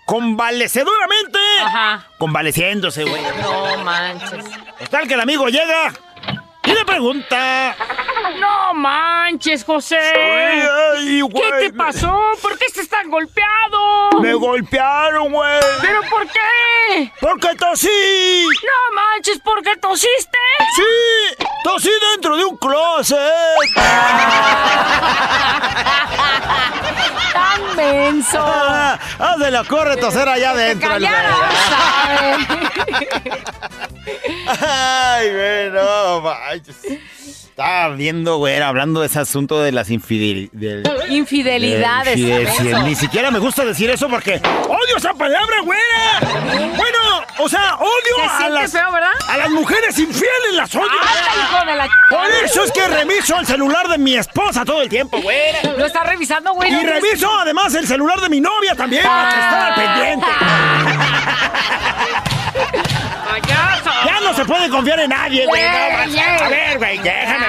[0.04, 1.38] Convalecedoramente.
[1.62, 2.08] Ajá.
[2.18, 3.22] Convaleciéndose, güey.
[3.40, 4.44] No manches.
[4.90, 5.92] Tal que el amigo llega
[6.66, 7.74] y le pregunta.
[8.38, 9.98] No manches, José.
[9.98, 12.20] Ay, güey, ¿Qué te pasó?
[12.42, 14.20] ¿Por qué estás tan golpeado?
[14.20, 15.60] Me golpearon, güey.
[15.80, 17.12] ¿Pero por qué?
[17.20, 18.44] Porque tosí.
[18.62, 20.38] No manches, ¿por qué tosiste?
[20.74, 20.82] Sí,
[21.64, 23.16] tosí dentro de un closet.
[27.32, 28.40] Tan menso.
[28.42, 30.90] Ah, ah, se le ocurre toser allá adentro.
[34.60, 36.55] Ay, güey, no manches.
[36.56, 37.45] ないです。
[37.58, 41.08] Estaba viendo, güey, hablando de ese asunto de las infidelidades.
[41.08, 42.18] Infidelidades.
[42.18, 42.82] menso.
[42.82, 46.20] Ni siquiera me gusta decir eso porque odio esa palabra, güera.
[46.76, 46.98] Bueno,
[47.38, 49.08] o sea, odio Se a las, feo, ¿verdad?
[49.26, 50.84] a las mujeres infieles, las odio.
[50.84, 54.82] ¡Anda, hijo de la Por eso es que reviso el celular de mi esposa todo
[54.82, 55.62] el tiempo, güera.
[55.78, 56.70] Lo está revisando, güey.
[56.70, 60.26] Y reviso además el celular de mi novia también para estar al pendiente.
[63.26, 63.90] ¡Payaso!
[64.04, 65.62] Ya no se puede confiar en nadie, güey.
[65.62, 66.20] no, Güey, güey.
[66.20, 67.45] a ver, güey, déjame.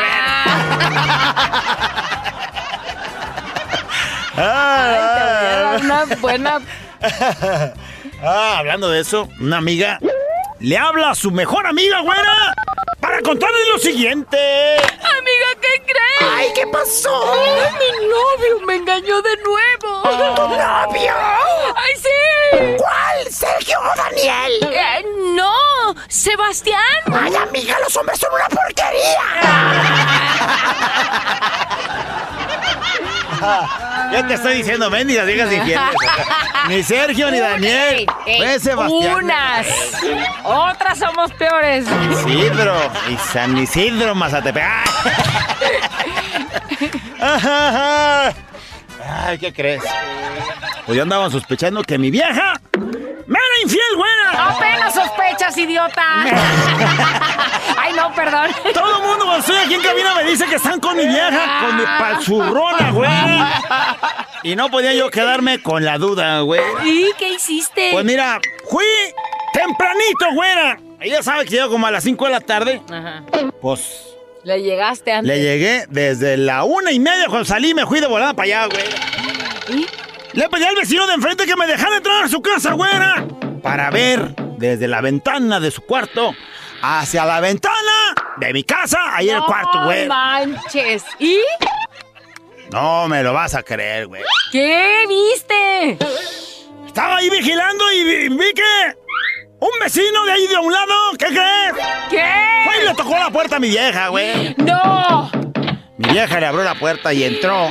[4.40, 6.62] Ay, te voy a dar una buena...
[8.20, 10.00] Ah, hablando de eso, una amiga
[10.60, 12.54] le habla a su mejor amiga, güera,
[13.00, 14.78] para contarle lo siguiente.
[14.78, 16.32] Amiga, ¿qué crees?
[16.34, 17.36] Ay, ¿qué pasó?
[17.80, 20.02] Mi novio me engañó de nuevo.
[20.04, 21.14] ¿Novio?
[21.76, 22.76] ¡Ay, sí!
[22.78, 23.32] ¿Cuál?
[23.32, 24.52] ¿Sergio o Daniel?
[24.72, 25.06] Eh,
[25.36, 25.54] no,
[26.08, 26.82] Sebastián.
[27.14, 29.57] Ay, amiga, los hombres son una porquería.
[34.14, 35.84] Yo te estoy diciendo, mendigas viejas infieles.
[36.68, 38.06] Ni Sergio ni Daniel.
[38.26, 39.24] Ey, Sebastián.
[39.24, 39.68] Unas.
[40.44, 41.86] Otras somos peores.
[42.12, 42.76] Isidro.
[43.10, 44.64] Y San Isidro, Mazatepec.
[49.26, 49.84] Ay, ¿qué crees?
[50.86, 52.60] Pues yo andaban sospechando que mi vieja
[53.28, 54.87] me era infiel, güera.
[54.98, 56.04] Sospechas, idiota.
[57.78, 58.50] Ay, no, perdón.
[58.74, 61.60] Todo el mundo cuando estoy aquí en cabina me dice que están con mi vieja,
[61.66, 63.52] con mi pachurrona, güera.
[64.44, 66.62] Y no podía yo quedarme con la duda, güey.
[66.86, 67.90] ¿Y qué hiciste?
[67.92, 68.86] Pues mira, fui
[69.54, 70.80] tempranito, güera.
[71.00, 72.82] Ella sabe que llego como a las 5 de la tarde.
[72.92, 73.24] Ajá.
[73.62, 74.04] Pues
[74.44, 75.28] Le llegaste antes.
[75.28, 78.66] le llegué desde la una y media cuando salí me fui de volada para allá,
[78.68, 79.80] güey.
[79.80, 79.88] ¿Y?
[80.34, 83.26] Le pedí al vecino de enfrente que me dejara entrar a su casa, güera.
[83.62, 86.36] Para ver desde la ventana de su cuarto
[86.82, 90.04] hacia la ventana de mi casa, ahí en el cuarto, güey.
[90.08, 91.04] No manches.
[91.20, 91.40] ¿Y
[92.72, 94.22] No me lo vas a creer, güey.
[94.52, 95.98] qué viste?
[96.86, 98.98] Estaba ahí vigilando y vi, vi que
[99.60, 101.74] un vecino de ahí de un lado, ¿qué crees?
[102.10, 102.24] ¿Qué?
[102.66, 104.54] Fue y le tocó la puerta a mi vieja, güey.
[104.58, 105.32] No.
[105.98, 107.70] Mi vieja le abrió la puerta y entró.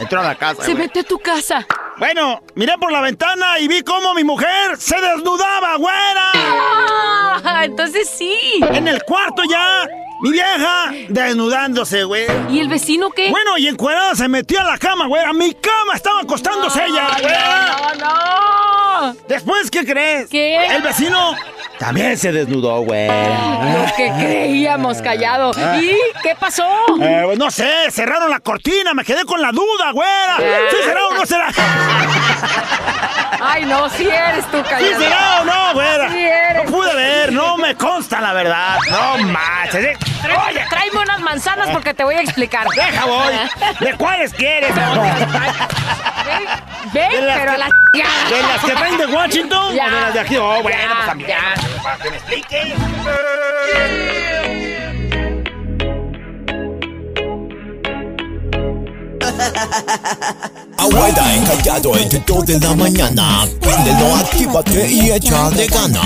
[0.00, 0.84] Entró a la casa, Se güey.
[0.86, 1.64] metió a tu casa.
[1.96, 6.30] Bueno, miré por la ventana y vi cómo mi mujer se desnudaba, güera.
[6.34, 8.36] Ah, entonces sí.
[8.60, 9.86] En el cuarto ya,
[10.24, 12.24] mi vieja desnudándose, güey.
[12.50, 13.30] ¿Y el vecino qué?
[13.30, 15.22] Bueno, y encuerada se metió a la cama, güey.
[15.22, 17.34] A mi cama estaba acostándose ella, güey.
[17.98, 19.16] No, no.
[19.28, 20.30] Después, ¿qué crees?
[20.30, 20.64] ¿Qué?
[20.74, 21.34] El vecino
[21.78, 23.06] también se desnudó, güey.
[23.06, 25.50] Lo que creíamos, callado.
[25.78, 26.64] ¿Y qué pasó?
[27.02, 30.38] Eh, pues no sé, cerraron la cortina, me quedé con la duda, güera.
[30.70, 31.48] ¿Sí será o no será?
[33.42, 35.00] Ay, no, si eres tú, ¿Sí callado.
[35.02, 36.10] será o no, güera?
[36.10, 36.64] Sí eres.
[36.64, 38.78] No pude ver, no me consta la verdad.
[38.90, 39.84] No manches.
[39.84, 39.98] ¿eh?
[40.48, 42.66] Oye, tráeme unas manzanas porque te voy a explicar.
[42.74, 43.34] Deja, voy.
[43.80, 44.74] ¿De cuáles quieres?
[44.74, 44.84] Ven,
[46.92, 47.66] ven, De las pero que- la
[48.30, 49.86] ¿De las que traen de Washington Ya.
[49.86, 50.36] o de las de aquí?
[50.36, 51.30] Oh, bueno, Ya, pues también.
[51.30, 51.82] ya.
[51.82, 52.74] Para que me explique.
[60.76, 63.46] Abuela encallado entre 2 de la mañana.
[63.60, 66.02] Préndelo, actívate y échale ganas.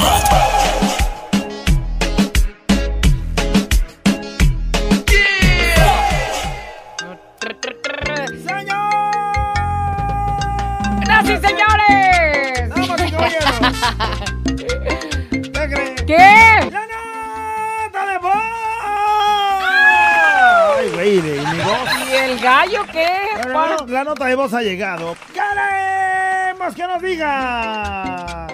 [22.25, 23.09] El gallo qué?
[23.45, 25.17] Bueno, la, nota de voz ha llegado.
[25.33, 28.47] ¡Queremos que nos diga!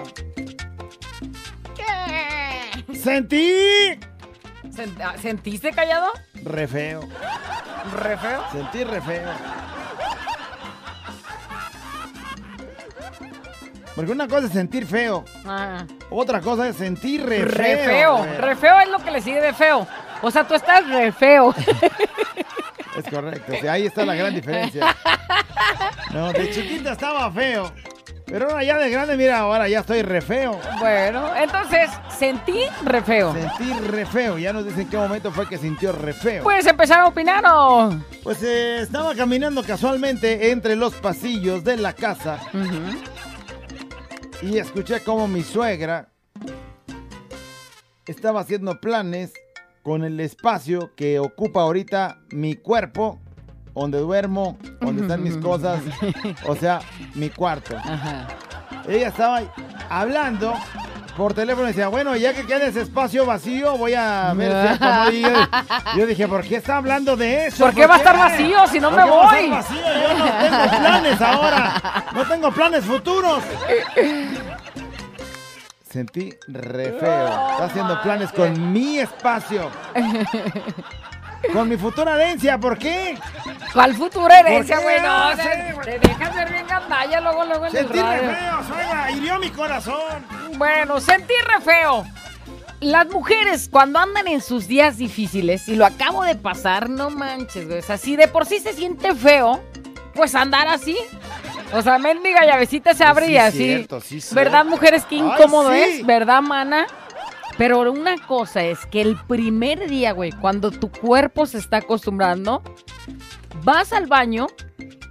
[2.95, 3.99] Sentí
[4.71, 6.09] Sent- ah, ¿Sentiste callado?
[6.43, 7.01] re feo.
[8.01, 8.43] ¿Re feo?
[8.53, 9.29] Sentí re feo.
[13.95, 15.85] Porque una cosa es sentir feo, Ah.
[16.11, 18.27] otra cosa es sentir re, Re feo.
[18.41, 19.87] Re feo es lo que le sigue de feo.
[20.23, 21.55] O sea, tú estás re feo.
[22.97, 24.97] Es correcto, ahí está la gran diferencia.
[26.13, 27.73] No, de chiquita estaba feo.
[28.27, 30.59] Pero ahora ya de grande, mira, ahora ya estoy re feo.
[30.81, 33.35] bueno, entonces, sentí re feo.
[33.35, 34.39] Sentí re feo.
[34.39, 36.43] Ya nos dicen qué momento fue que sintió re feo.
[36.43, 37.91] ¿Puedes empezar a opinar o...?
[38.23, 42.41] Pues eh, estaba caminando casualmente entre los pasillos de la casa
[44.41, 46.09] y escuché como mi suegra
[48.07, 49.33] estaba haciendo planes
[49.85, 53.21] con el espacio que ocupa ahorita mi cuerpo,
[53.75, 55.81] donde duermo, donde están mis cosas,
[56.49, 56.81] o sea,
[57.15, 57.77] mi cuarto.
[57.77, 58.27] Ajá.
[58.89, 59.43] Ella estaba
[59.91, 60.55] hablando
[61.19, 64.75] por teléfono y decía, bueno, ya que queda ese espacio vacío, voy a ver si
[64.75, 65.11] acomodo".
[65.13, 65.29] Y yo,
[65.99, 67.65] yo dije, ¿por qué está hablando de eso?
[67.65, 69.51] ¿Por qué va a estar vacío si no ¿Por me qué va a estar voy?
[69.51, 69.77] vacío?
[70.09, 72.05] Yo no tengo planes ahora.
[72.15, 73.43] No tengo planes futuros.
[75.95, 77.25] Sentí re feo.
[77.53, 79.71] Está haciendo planes con mi espacio.
[81.53, 82.59] Con mi futura herencia.
[82.59, 83.17] ¿Por qué?
[83.73, 85.01] ¿Cuál futura herencia, güey?
[85.01, 89.11] No, te, te dejas ver bien gandalla luego, luego en el Sentí re feo, suegra.
[89.13, 90.27] Hirió mi corazón.
[90.59, 92.05] Bueno, sentí re feo.
[92.81, 97.69] Las mujeres cuando andan en sus días difíciles, y lo acabo de pasar, no manches,
[97.69, 97.79] güey.
[97.79, 99.63] O sea, si de por sí se siente feo,
[100.13, 100.99] pues andar así.
[101.73, 103.59] O sea, mendiga llavecita se abre y así.
[103.59, 104.35] cierto, sí, cierto.
[104.35, 105.05] ¿Verdad, mujeres?
[105.09, 106.87] Qué incómodo es, ¿verdad, mana?
[107.57, 112.63] Pero una cosa es que el primer día, güey, cuando tu cuerpo se está acostumbrando,
[113.63, 114.49] vas al baño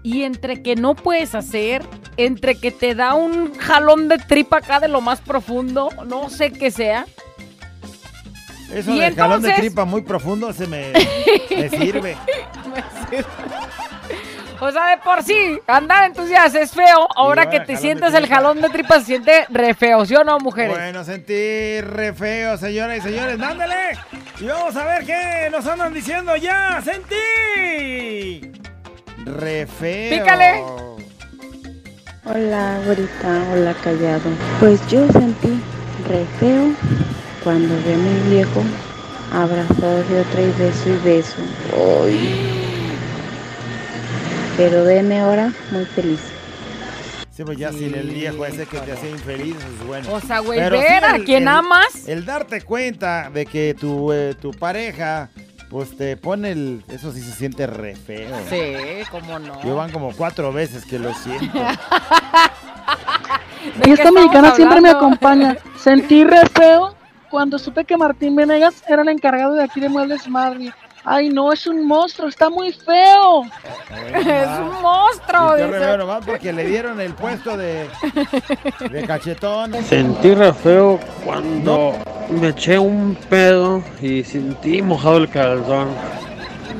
[0.04, 1.84] y entre que no puedes hacer,
[2.18, 6.52] entre que te da un jalón de tripa acá de lo más profundo, no sé
[6.52, 7.06] qué sea.
[8.72, 10.92] Eso Y del jalón de tripa muy profundo se me,
[11.50, 12.18] me sirve.
[14.66, 17.06] O sea, de por sí, andar en tus días es feo.
[17.18, 20.40] Ahora que te sientes el jalón de tripas, se siente re feo, ¿sí o no,
[20.40, 20.78] mujeres?
[20.78, 23.38] Bueno, sentí re feo, señoras y señores.
[23.38, 23.98] ¡Mándale!
[24.40, 26.82] Y vamos a ver qué nos andan diciendo ya.
[26.82, 28.54] ¡Sentí!
[29.26, 30.18] Re feo.
[30.18, 30.64] Pícale.
[32.24, 34.30] Hola, güerita, hola, callado.
[34.62, 35.62] Pues yo sentí
[36.08, 36.72] re feo
[37.44, 38.64] cuando vi a mi viejo
[39.34, 41.36] abrazado de otra y beso y beso.
[42.06, 42.83] Ay.
[44.58, 46.20] Pero deme ahora muy feliz.
[47.32, 50.12] Sí, pues ya sin el viejo ese que te hacía infeliz, es bueno.
[50.14, 52.08] O sea, güey, Pero sí, ver a el- quien el- amas.
[52.08, 55.30] El darte cuenta de que tu, eh, tu pareja,
[55.72, 56.84] pues te pone el...
[56.90, 58.30] Eso sí se siente re feo.
[58.52, 58.76] Sí,
[59.10, 59.64] cómo no.
[59.64, 61.58] Yo van como cuatro veces que lo siento.
[63.84, 65.58] ¿De Y esta mexicana siempre me acompaña.
[65.80, 66.96] Sentí re feo
[67.32, 70.72] cuando supe que Martín Venegas era el encargado de aquí de Muebles Marley.
[71.06, 73.44] Ay, no, es un monstruo, está muy feo.
[74.16, 75.56] Es un monstruo.
[75.56, 75.98] Dice.
[75.98, 77.90] nomás porque le dieron el puesto de,
[78.90, 79.74] de cachetón.
[79.84, 81.94] Sentí re feo cuando
[82.30, 85.90] me eché un pedo y sentí mojado el calzón.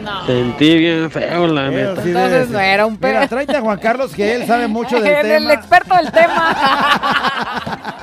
[0.02, 0.26] No.
[0.26, 2.02] Sentí bien feo, la neta.
[2.02, 3.14] sí Entonces no era un pedo.
[3.14, 5.54] Mira, tráete a Juan Carlos que él sabe mucho del el, el tema.
[5.54, 6.52] experto del tema.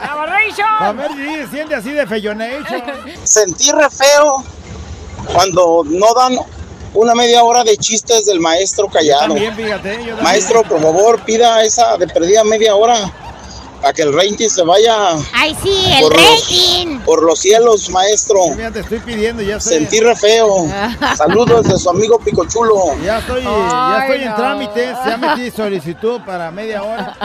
[0.03, 0.97] A ¡Aberration!
[0.97, 2.83] ver siente así de feyonation.
[3.25, 4.45] Sentí re feo
[5.33, 6.37] cuando no dan
[6.95, 9.29] una media hora de chistes del maestro callado.
[9.35, 10.23] También, fíjate, yo también.
[10.23, 13.13] Maestro, por favor, pida esa de perdida media hora
[13.81, 16.99] para que el rating se vaya Ay, sí, el por los, rating.
[17.01, 18.41] por los cielos, maestro.
[18.55, 19.71] Mira, te estoy pidiendo, ya sé.
[19.79, 20.67] Sentí re feo.
[21.17, 22.97] Saludos de su amigo Picochulo.
[23.05, 24.37] Ya estoy, ya Ay, estoy en no.
[24.37, 27.17] trámites, ya metí solicitud para media hora.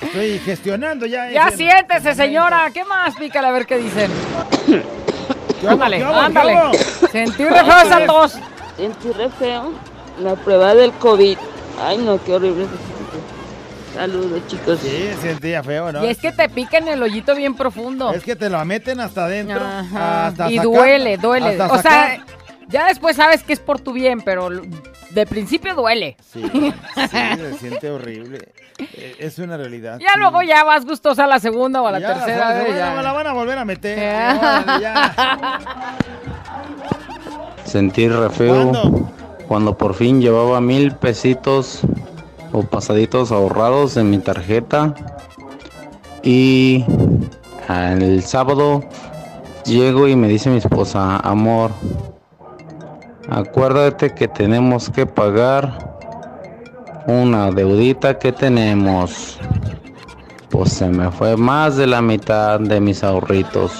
[0.00, 1.30] Estoy gestionando ya.
[1.30, 2.70] Ya ese siéntese, señora.
[2.74, 3.14] ¿Qué más?
[3.16, 4.10] Pícale a ver qué dicen.
[5.64, 6.78] ¿Qué hago, Ándale, ándale.
[7.10, 8.32] Sentí re feo esas dos.
[8.76, 9.72] Sentí re feo
[10.22, 11.38] la prueba del COVID.
[11.82, 12.66] Ay, no, qué horrible.
[13.94, 14.80] Saludos, chicos.
[14.80, 16.04] Sí, sentía feo, ¿no?
[16.04, 18.12] Y es que te pica en el hoyito bien profundo.
[18.12, 19.60] Es que te lo meten hasta adentro.
[19.64, 20.26] Ajá.
[20.26, 21.48] hasta y sacar- duele, duele.
[21.50, 22.24] hasta O sea,
[22.68, 24.50] ya después sabes que es por tu bien, pero
[25.10, 26.16] de principio duele.
[26.32, 26.72] Sí, sí,
[27.36, 28.48] se siente horrible.
[28.78, 29.98] Eh, Es una realidad.
[30.00, 30.20] Ya sí.
[30.20, 32.76] luego ya vas gustosa a la segunda o a la Ya tercera vez.
[32.76, 32.94] ya.
[32.96, 33.98] me la van a volver a meter.
[33.98, 34.38] Ya.
[34.66, 35.14] órale, ya.
[37.64, 39.10] Sentí re feo ¿Cuándo?
[39.48, 41.80] cuando por fin llevaba mil pesitos
[42.52, 44.94] o pasaditos ahorrados en mi tarjeta
[46.22, 46.84] y
[47.68, 48.82] el sábado
[49.64, 51.72] llego y me dice mi esposa, amor,
[53.28, 55.93] acuérdate que tenemos que pagar
[57.06, 59.38] una deudita que tenemos.
[60.50, 63.72] Pues se me fue más de la mitad de mis ahorritos.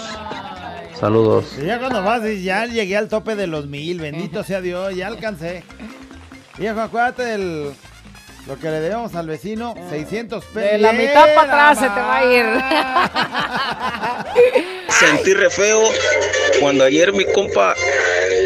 [0.98, 1.56] Saludos.
[1.64, 5.62] Ya cuando vas, ya llegué al tope de los mil, bendito sea Dios, ya alcancé.
[6.58, 7.72] Viejo, acuérdate del
[8.46, 10.72] lo que le debemos al vecino, 600 pesos.
[10.72, 12.46] De la mitad para atrás se te va a ir.
[14.88, 15.82] Sentí re feo
[16.60, 17.74] cuando ayer mi compa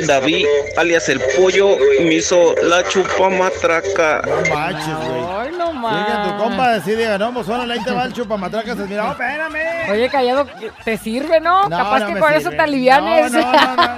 [0.07, 4.23] David, alias el pollo, me hizo la chupamatraca.
[4.23, 5.23] No manches, güey.
[5.29, 8.77] Ay, no Llega tu compa decide, no, pues órale, ahí te va el chupamatracas.
[8.79, 9.91] Mira, oh, espérame.
[9.91, 10.47] Oye, callado,
[10.85, 11.69] ¿te sirve, no?
[11.69, 13.33] No, Capaz no que con eso te alivianes.
[13.33, 13.97] No, no, no, no,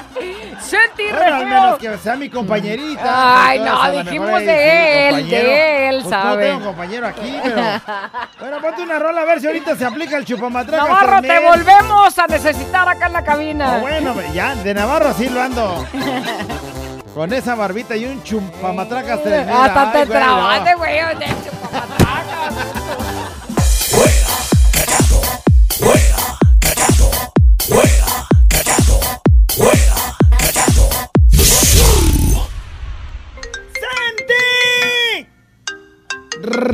[0.21, 3.47] re Bueno, al menos que sea mi compañerita.
[3.47, 6.47] Ay, no, dijimos de sí, él, de él, Pues sabe.
[6.49, 7.61] No tengo compañero aquí, pero.
[8.39, 10.87] Bueno, ponte una rola a ver si ahorita se aplica el chupamatracas.
[10.87, 13.75] Navarro, te volvemos a necesitar acá en la cabina.
[13.75, 15.85] Ah, bueno, ya, de Navarro así lo ando.
[17.13, 19.65] Con esa barbita y un chupamatracas tremenda.
[19.65, 20.95] Hasta te trabaste, güey.
[20.95, 23.00] de chupamatracas.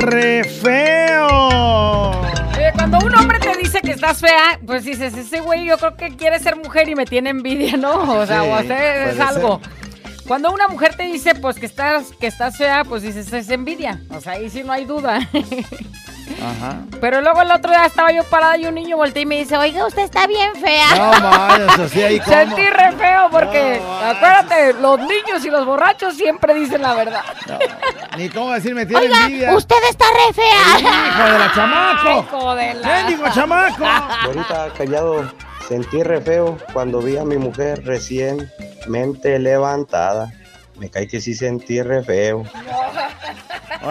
[0.07, 1.27] ¡Re feo!
[2.55, 5.97] Oye, cuando un hombre te dice que estás fea, pues dices, ese güey yo creo
[5.97, 8.13] que quiere ser mujer y me tiene envidia, ¿no?
[8.13, 9.59] O sea, Sí, o hacer es algo.
[10.25, 14.01] Cuando una mujer te dice, pues, que estás, que estás fea, pues dices, es envidia.
[14.09, 15.27] O sea, ahí sí no hay duda.
[16.41, 16.81] Ajá.
[17.01, 19.57] Pero luego el otro día estaba yo parada y un niño volteó y me dice,
[19.57, 20.87] oiga, usted está bien fea.
[20.95, 22.35] No, mames, así ahí como.
[22.35, 27.23] Sentí re feo porque, No, acuérdate, los niños y los borrachos siempre dicen la verdad.
[28.17, 29.55] Ni cómo decir, me tiene Oiga, envidia.
[29.55, 30.79] usted está re fea.
[30.79, 32.19] ¡Hijo de la chamaco!
[32.19, 33.85] Hijo de la- ¡Mendigo chamaco!
[33.85, 35.31] Ahorita callado,
[35.67, 40.31] sentí re feo cuando vi a mi mujer recientemente levantada.
[40.77, 42.43] Me cae que sí sentí re feo.
[42.43, 42.51] No,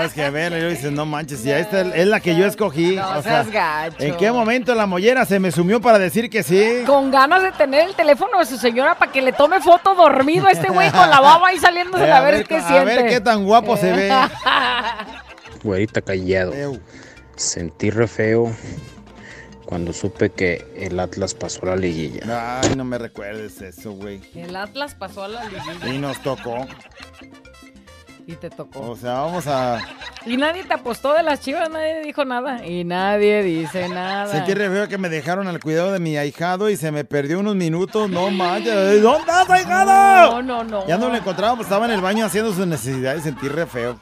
[0.02, 2.46] es que a ver, y luego dices, no manches, ya esta es la que yo
[2.46, 2.96] escogí.
[2.96, 3.96] No o sea, seas gacho.
[4.02, 6.82] ¿En qué momento la mollera se me sumió para decir que sí?
[6.86, 10.46] Con ganas de tener el teléfono de su señora para que le tome foto dormido
[10.46, 12.84] a este güey con la baba ahí saliéndose Eh, a, ver, qué a siente.
[12.84, 14.12] ver qué tan guapo se ve.
[15.62, 16.52] Güerita callado.
[17.36, 18.50] Sentí re feo
[19.64, 22.60] cuando supe que el Atlas pasó a la liguilla.
[22.62, 24.20] Ay, no me recuerdes eso, güey.
[24.34, 26.66] El Atlas pasó a la liguilla Y nos tocó.
[28.26, 28.90] Y te tocó.
[28.90, 29.78] O sea, vamos a
[30.26, 32.66] Y nadie te apostó de las chivas, nadie dijo nada.
[32.66, 34.30] Y nadie dice nada.
[34.30, 37.38] sentir re feo que me dejaron al cuidado de mi ahijado y se me perdió
[37.38, 38.10] unos minutos.
[38.10, 39.00] No manches.
[39.00, 40.42] ¿Dónde estás, ahijado?
[40.42, 40.86] No, no, no.
[40.86, 43.22] Ya no lo encontraba, pues estaba en el baño haciendo sus necesidades.
[43.22, 43.96] Sentí re feo.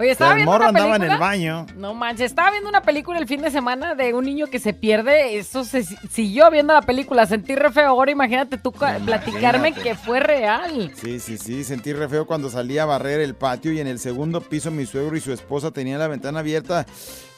[0.00, 1.14] Oye, estaba el viendo morro una andaba en película.
[1.14, 1.66] el baño.
[1.76, 4.72] No manches, estaba viendo una película el fin de semana de un niño que se
[4.72, 5.36] pierde.
[5.38, 7.26] Eso se siguió viendo la película.
[7.26, 7.88] Sentí re feo.
[7.88, 10.92] Ahora imagínate tú ca- platicarme que fue real.
[10.94, 13.98] Sí, sí, sí, sentí re feo cuando salí a barrer el patio y en el
[13.98, 16.86] segundo piso mi suegro y su esposa tenían la ventana abierta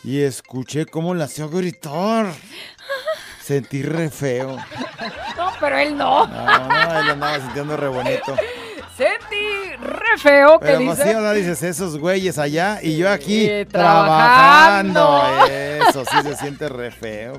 [0.05, 2.27] y escuché cómo la hacía gritar.
[3.43, 4.57] Sentí re feo.
[5.37, 6.27] No, pero él no.
[6.27, 8.37] No, no, él andaba sintiendo re bonito.
[8.97, 11.35] Sentí re feo que Pero dice.
[11.35, 14.93] dices esos güeyes allá y yo aquí trabajando.
[14.93, 15.47] trabajando.
[15.89, 17.39] Eso sí se siente re feo.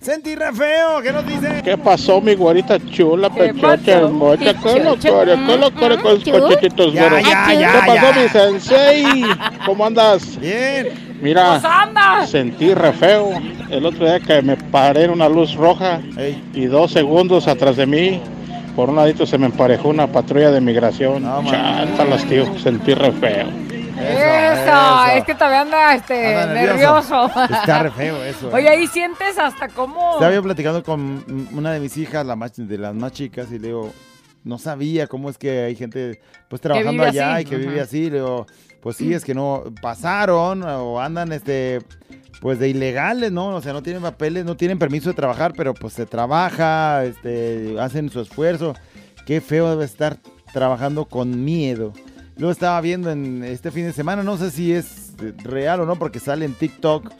[0.00, 1.60] Sentí re feo, ¿qué nos dice?
[1.64, 3.90] ¿Qué pasó, mi güerita chula, ¿Qué pechocha, pasó?
[4.06, 4.38] hermosa?
[4.38, 7.28] ¿Qué lo core, qué lo core con los cochetitos Ya, güeros?
[7.28, 8.22] ya, ¿Qué pasó, ya.
[8.22, 9.04] mi sensei?
[9.64, 10.38] ¿Cómo andas?
[10.40, 11.16] Bien.
[11.20, 11.60] Mira,
[12.26, 13.30] sentí re feo
[13.70, 16.00] el otro día que me paré en una luz roja
[16.52, 18.20] y dos segundos atrás de mí,
[18.76, 21.24] por un ladito se me emparejó una patrulla de migración.
[21.24, 23.48] Chátalas, tío, sentí re feo.
[23.98, 27.28] Eso, es que todavía anda, este, Anda nervioso.
[27.28, 27.54] nervioso.
[27.54, 28.54] Está re feo eso, ¿eh?
[28.54, 30.12] Oye, ahí sientes hasta cómo.
[30.12, 33.58] Estaba yo platicando con una de mis hijas, la más, de las más chicas, y
[33.58, 33.90] le digo,
[34.44, 38.10] no sabía cómo es que hay gente pues trabajando allá así, y que vive así.
[38.10, 38.46] Le digo,
[38.82, 41.80] pues sí, es que no pasaron o andan este
[42.40, 43.48] pues de ilegales, ¿no?
[43.56, 47.76] O sea, no tienen papeles, no tienen permiso de trabajar, pero pues se trabaja, este,
[47.80, 48.74] hacen su esfuerzo.
[49.24, 50.18] Qué feo debe estar
[50.52, 51.92] trabajando con miedo.
[52.36, 55.96] Luego estaba viendo en este fin de semana, no sé si es real o no,
[55.96, 57.10] porque sale en TikTok,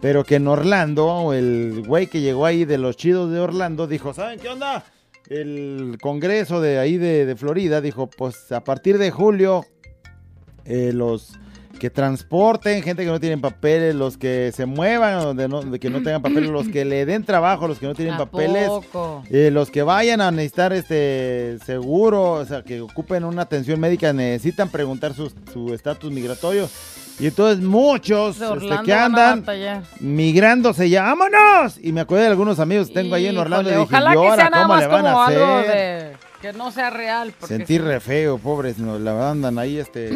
[0.00, 4.12] pero que en Orlando, el güey que llegó ahí de los chidos de Orlando dijo,
[4.12, 4.84] ¿saben qué onda?
[5.28, 9.64] El Congreso de ahí de, de Florida dijo, pues a partir de julio,
[10.64, 11.38] eh, los
[11.78, 15.78] que transporten, gente que no tienen papeles, los que se muevan, o de, no- de
[15.78, 18.70] que no tengan papeles, los que le den trabajo, los que no tienen ¿A papeles,
[19.30, 24.12] eh, los que vayan a necesitar este seguro, o sea, que ocupen una atención médica,
[24.12, 26.68] necesitan preguntar su su estatus migratorio.
[27.20, 29.44] Y entonces muchos este, que andan
[30.00, 31.78] migrándose ya, ¡vámonos!
[31.82, 34.10] Y me acuerdo de algunos amigos que tengo ahí en Orlando Híjole, y dije, ojalá
[34.10, 36.70] ¿y que ahora sea nada cómo más le van como a algo de que no
[36.72, 37.32] sea real.
[37.38, 40.10] Porque Sentí re feo, pobres, no, la andan ahí, este,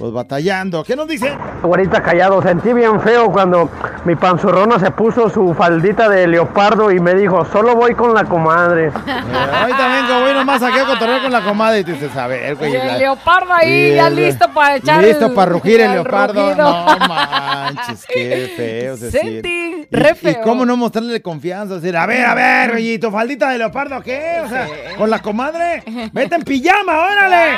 [0.00, 0.82] pues batallando.
[0.82, 1.36] ¿Qué nos dice?
[1.62, 3.68] Güerita callado, sentí bien feo cuando
[4.06, 8.24] mi panzurrona se puso su faldita de leopardo y me dijo, solo voy con la
[8.24, 8.90] comadre.
[9.30, 12.26] Eh, ahorita vengo, voy nomás aquí a cotorrear con la comadre y tú dices, a
[12.26, 12.72] ver, güey.
[12.72, 15.80] Y el la- leopardo ahí y ya el- listo para echar Listo el- para rugir
[15.80, 16.42] el el leopardo.
[16.48, 16.86] rugido.
[16.86, 19.88] No manches, qué feo se Sentí siente.
[19.90, 23.50] re Y- cómo no mostrarle confianza, decir, a ver, a ver, güey, ¿y tu faldita
[23.50, 24.40] de leopardo qué?
[24.44, 27.56] O sea, con la comadre, vete en pijama, órale.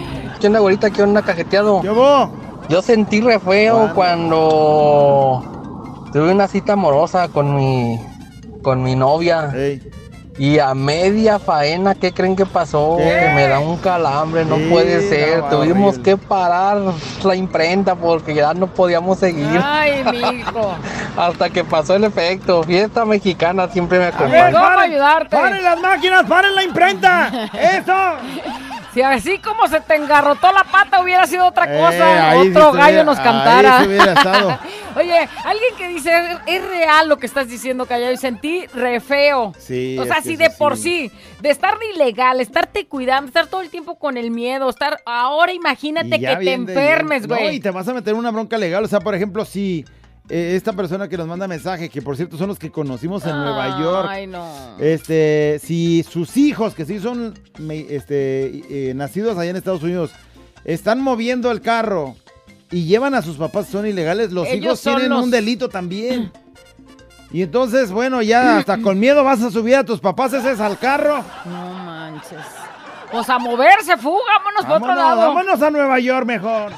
[0.40, 0.90] ¿Qué onda, güerita?
[0.90, 1.82] ¿Qué onda, cajeteado?
[2.68, 5.42] Yo sentí re feo cuando
[6.12, 8.00] tuve una cita amorosa con mi,
[8.62, 9.52] con mi novia.
[10.38, 12.96] Y a media faena, ¿qué creen que pasó?
[12.96, 13.04] ¿Qué?
[13.04, 15.40] Que me da un calambre, no Sí, puede ser.
[15.40, 16.78] no, Tuvimos que parar
[17.22, 19.60] la imprenta porque ya no podíamos seguir.
[19.62, 20.72] Ay, mijo.
[21.16, 22.62] Hasta que pasó el efecto.
[22.62, 24.52] Fiesta mexicana siempre me A ver, acompaña.
[24.52, 25.36] ¿Cómo paren, ayudarte?
[25.36, 27.28] paren las máquinas, paren la imprenta.
[27.52, 27.92] Eso.
[28.92, 32.78] Si así como se te engarrotó la pata hubiera sido otra Eh, cosa, otro sí
[32.78, 33.84] gallo hubiera- nos cantara.
[33.84, 33.88] sí.
[34.98, 36.10] Oye, alguien que dice,
[36.46, 39.52] es real lo que estás diciendo, Callado, y sentí re feo.
[39.58, 41.08] Sí, O sea, si de por sí.
[41.10, 45.52] sí, de estar ilegal, estarte cuidando, estar todo el tiempo con el miedo, estar, ahora
[45.52, 47.56] imagínate que te enfermes, No, güey.
[47.56, 48.82] y te vas a meter una bronca legal.
[48.84, 49.84] O sea, por ejemplo, si
[50.30, 53.32] eh, esta persona que nos manda mensaje, que por cierto son los que conocimos en
[53.36, 54.06] Nueva York.
[54.08, 54.46] Ay, no.
[54.78, 57.34] Este, si sus hijos, que sí son
[57.68, 60.12] este, eh, nacidos allá en Estados Unidos,
[60.64, 62.14] están moviendo el carro
[62.70, 66.30] y llevan a sus papás, son ilegales, los Ellos hijos tienen los- un delito también.
[67.32, 70.60] Y entonces, bueno, ya hasta con miedo vas a subir a tus papás ese es
[70.60, 71.24] al carro.
[71.44, 72.38] No manches.
[73.12, 75.16] Pues a moverse, fuga, vámonos para otro lado.
[75.34, 76.72] vámonos a Nueva York mejor.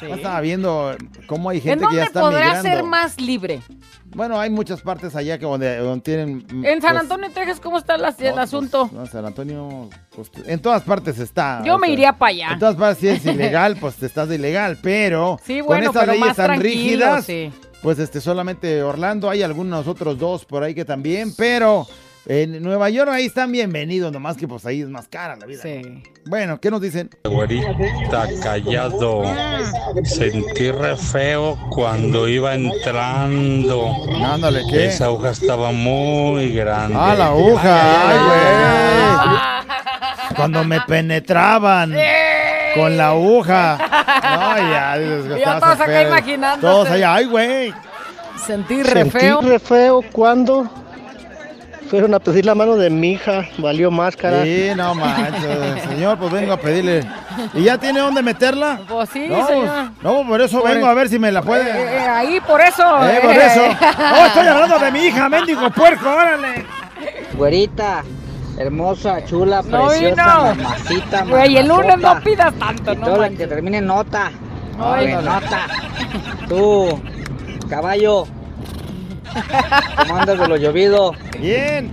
[0.00, 0.06] Sí.
[0.08, 0.96] Yo Estaba viendo
[1.26, 2.68] cómo hay ¿En gente que ya dónde está podrá migrando.
[2.70, 3.60] ser más libre?
[4.06, 6.46] Bueno, hay muchas partes allá que donde, donde tienen...
[6.64, 8.88] En San pues, Antonio, Texas, ¿cómo está la- el no, asunto?
[8.88, 11.62] pues, no, San Antonio, pues, en todas partes está.
[11.64, 12.48] Yo me sea, iría para allá.
[12.54, 15.86] En todas partes si es ilegal, pues te estás de ilegal, pero Sí, con bueno,
[15.86, 17.52] estas pero leyes tan rígidas, sí.
[17.82, 21.86] pues este solamente Orlando, hay algunos otros dos por ahí que también, pero
[22.32, 25.60] en Nueva York ahí están bienvenidos, nomás que pues ahí es más cara la vida.
[25.64, 26.00] ¿no?
[26.26, 27.10] Bueno, ¿qué nos dicen?
[27.24, 29.24] Güerita callado.
[30.04, 33.90] Sentí re feo cuando iba entrando.
[34.24, 34.86] Ándale, ¿qué?
[34.86, 36.96] Esa aguja estaba muy grande.
[36.96, 39.40] Ah, la aguja, ay, güey.
[40.36, 41.92] Cuando me penetraban
[42.76, 43.76] con la aguja.
[44.22, 46.06] Ay, ya, Dios, Ya estaba todos acá feo.
[46.08, 46.60] imaginándose.
[46.60, 47.74] Todos allá, ay, güey.
[48.46, 49.40] Sentí re Sentí feo.
[49.40, 50.70] re feo cuando
[51.90, 54.44] fueron a pedir la mano de mi hija, valió máscara.
[54.44, 57.04] Sí, no manches, señor, pues vengo a pedirle.
[57.52, 58.80] ¿Y ya tiene dónde meterla?
[58.88, 59.90] Pues sí, no, señor.
[60.00, 61.68] No, por eso Por vengo el- a ver si me la puede.
[61.68, 62.82] Eh, eh, ahí, por eso.
[63.08, 63.46] Eh, por eh.
[63.46, 63.62] eso.
[63.98, 66.64] No, estoy hablando de mi hija, mendigo puerco, órale.
[67.34, 68.04] Güerita,
[68.58, 70.08] hermosa, chula, No preciosa,
[70.54, 70.54] vino.
[70.64, 73.38] mamacita, Güey, el lunes no pidas tanto, Y no todo manches.
[73.38, 74.30] que termine nota.
[74.78, 75.22] Ay, no.
[75.22, 75.66] nota.
[76.48, 77.02] Tú,
[77.68, 78.26] caballo.
[79.96, 81.12] ¿Cómo andas de lo llovido?
[81.38, 81.90] Bien.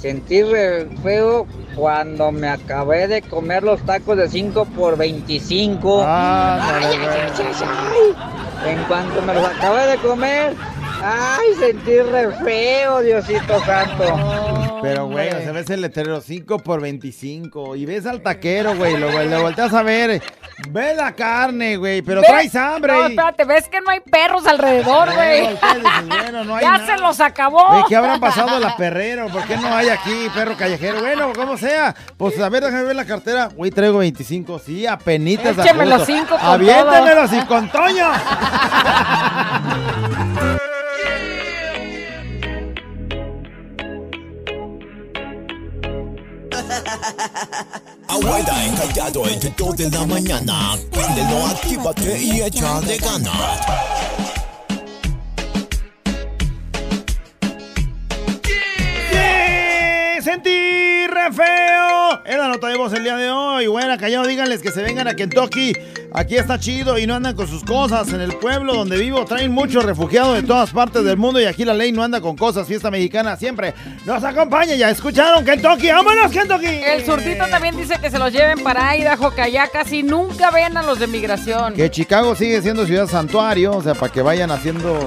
[0.00, 1.46] Sentí re feo
[1.76, 6.02] cuando me acabé de comer los tacos de 5 por 25.
[6.02, 8.14] Ándale, Ay, ay, ay, ay,
[8.64, 8.72] ay.
[8.72, 10.54] En cuanto me los acabé de comer,
[11.02, 14.78] ay, sentí re feo, Diosito Santo.
[14.82, 18.96] Pero, güey, o sea, ves el letrero 5 por 25 y ves al taquero, güey,
[18.96, 20.20] lo, lo volteas a ver.
[20.70, 22.92] Ve la carne, güey, pero traes hambre.
[22.92, 25.48] No, espérate, ves que no hay perros alrededor, güey.
[26.08, 26.86] bueno, no ya nada.
[26.86, 27.64] se los acabó.
[27.68, 29.28] Güey, ¿qué habrán pasado la perrero?
[29.28, 31.00] ¿Por qué no hay aquí perro callejero?
[31.00, 31.94] Bueno, como sea.
[32.16, 33.48] Pues a ver, déjame ver la cartera.
[33.54, 34.58] Güey, traigo 25.
[34.58, 35.56] Sí, apenitas.
[35.58, 36.12] a Écheme los gusto.
[36.12, 38.10] cinco con Aviéntemelos y con Toño.
[48.08, 50.76] Abuela encallado entre dos de la mañana.
[50.90, 53.60] Préndelo, actívate y échale ganas.
[60.44, 60.91] ¡Sí!
[61.22, 62.22] ¡Sentí re feo!
[62.24, 63.66] Es la nota de voz el día de hoy.
[63.66, 65.72] Buena, callado, díganles que se vengan a Kentucky.
[66.14, 68.12] Aquí está chido y no andan con sus cosas.
[68.12, 71.64] En el pueblo donde vivo traen muchos refugiados de todas partes del mundo y aquí
[71.64, 72.66] la ley no anda con cosas.
[72.66, 74.74] Fiesta mexicana siempre nos acompaña.
[74.74, 75.90] Ya escucharon Kentucky.
[75.90, 76.66] ¡Vámonos, Kentucky!
[76.66, 80.76] El zurdito también dice que se los lleven para Idaho, que allá casi nunca ven
[80.76, 81.74] a los de migración.
[81.74, 84.98] Que Chicago sigue siendo ciudad santuario, o sea, para que vayan haciendo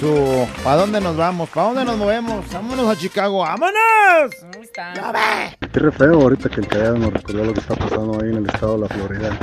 [0.00, 0.46] su...
[0.64, 1.48] ¿Para dónde nos vamos?
[1.50, 2.50] ¿Para dónde nos movemos?
[2.52, 3.40] ¡Vámonos a Chicago!
[3.40, 4.49] ¡Vámonos!
[4.70, 4.92] Está.
[5.72, 8.36] Qué re feo ahorita que el Callado nos recordó lo que está pasando ahí en
[8.36, 9.38] el estado de la Florida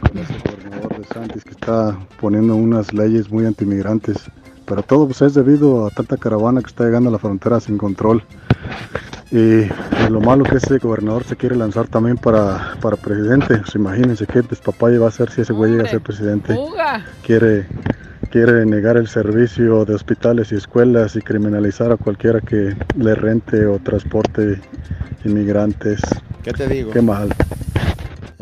[0.00, 4.16] con ese gobernador de Santis que está poniendo unas leyes muy antimigrantes.
[4.66, 7.78] Pero todo pues, es debido a tanta caravana que está llegando a la frontera sin
[7.78, 8.24] control.
[9.30, 9.68] Y
[10.10, 13.58] lo malo que ese gobernador se quiere lanzar también para, para presidente.
[13.58, 16.56] Pues, imagínense qué despapalle va a ser si ese güey llega a ser presidente.
[16.56, 17.06] Fuga.
[17.22, 17.68] Quiere,
[18.32, 23.66] quiere negar el servicio de hospitales y escuelas y criminalizar a cualquiera que le rente
[23.66, 24.58] o transporte
[25.26, 26.00] inmigrantes.
[26.42, 26.90] ¿Qué te digo?
[26.92, 27.28] Qué mal.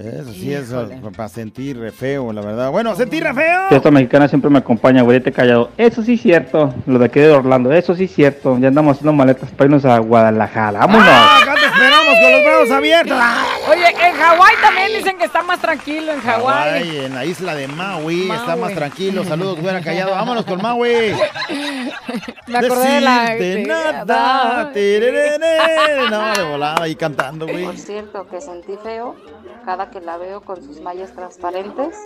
[0.00, 2.70] Eso sí, eso para sentir re feo, la verdad.
[2.70, 3.68] Bueno, sentir re feo.
[3.68, 5.70] Fiesta mexicana siempre me acompaña, güerete callado.
[5.76, 8.56] Eso sí es cierto, lo de aquí de Orlando, eso sí es cierto.
[8.58, 10.80] Ya andamos haciendo maletas para irnos a Guadalajara.
[10.80, 11.06] ¡Vámonos!
[11.06, 13.18] ¡Ah, acá te esperamos con los brazos abiertos!
[13.70, 16.96] Oye, en Hawái también dicen que está más tranquilo en Hawái.
[17.04, 18.60] En la isla de Maui, está Maui.
[18.60, 19.24] más tranquilo.
[19.24, 20.12] Saludos, güera callado.
[20.12, 21.14] Vámonos con Maui.
[22.46, 23.30] Me acordé de la.
[23.34, 25.38] De- nada, tererere.
[26.10, 27.64] No, de volada ahí cantando, güey.
[27.64, 29.14] Por cierto, que sentí feo
[29.64, 31.96] cada que la veo con sus mallas transparentes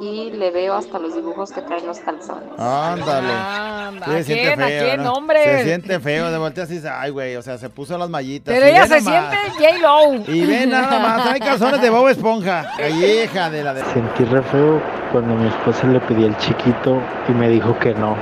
[0.00, 2.48] y le veo hasta los dibujos que traen los calzones.
[2.58, 3.32] Ándale.
[3.32, 4.62] Anda, Sí, ¿a se siente quién?
[4.62, 5.12] ¿A feo, quién, ¿no?
[5.12, 5.44] hombre?
[5.44, 8.54] Se siente feo, de volteas y dices, ay, güey, o sea, se puso las mallitas.
[8.54, 10.32] Pero y ella se siente J-Lo.
[10.32, 12.66] Y ve nada más, trae calzones de Bob Esponja.
[12.88, 13.84] Hija de la de...
[13.84, 14.80] Sentí re feo
[15.12, 18.16] cuando mi esposa le pedí el chiquito y me dijo que no.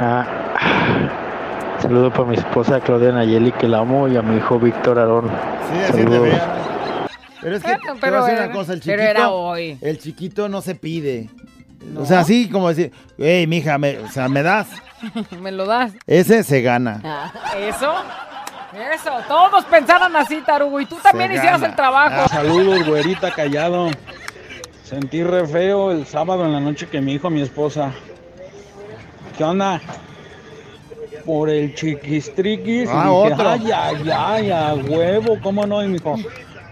[0.00, 1.26] Ah, ah.
[1.80, 5.30] Saludo para mi esposa Claudia Nayeli que la amo y a mi hijo Víctor Aarón.
[5.72, 6.59] Sí, siente Saludos.
[7.40, 9.10] Pero es que Bueno, te voy a pero decir era- una cosa, el pero chiquito,
[9.20, 9.78] era hoy.
[9.80, 11.28] el chiquito no se pide.
[11.96, 14.68] O sea, así como decir, hey, mija, me, o sea, me das.
[15.40, 15.92] ¿Me lo das?
[16.06, 17.00] Ese se gana.
[17.02, 17.92] Ah, ¿Eso?
[18.94, 22.28] Eso, todos pensaran así, Tarugo, y tú también hicieras el trabajo.
[22.28, 23.90] Saludos, güerita callado.
[24.84, 27.90] Sentí re feo el sábado en la noche que mi hijo, mi esposa.
[29.36, 29.80] ¿Qué onda?
[31.24, 32.88] Por el chiquistriquis.
[32.92, 33.48] Ah, y dije, otro.
[33.48, 35.82] ay, ay, ay, a huevo, ¿cómo no?
[35.82, 36.16] Y me dijo,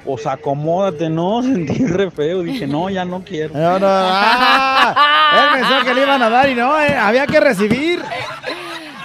[0.09, 2.43] Pues acomódate, no, sentí re feo.
[2.43, 3.53] Dije, no, ya no quiero.
[3.53, 7.39] No, no, ah, él pensó que le iban a dar y no, eh, había que
[7.39, 8.01] recibir.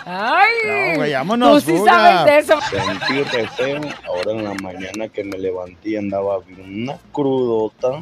[0.06, 0.50] Ay,
[0.94, 1.92] No, güey, vámonos, tú sí fuga.
[1.94, 2.60] sabes de eso.
[2.70, 3.82] Sentí re feo.
[4.08, 8.02] Ahora en la mañana que me levanté y andaba bien una crudota.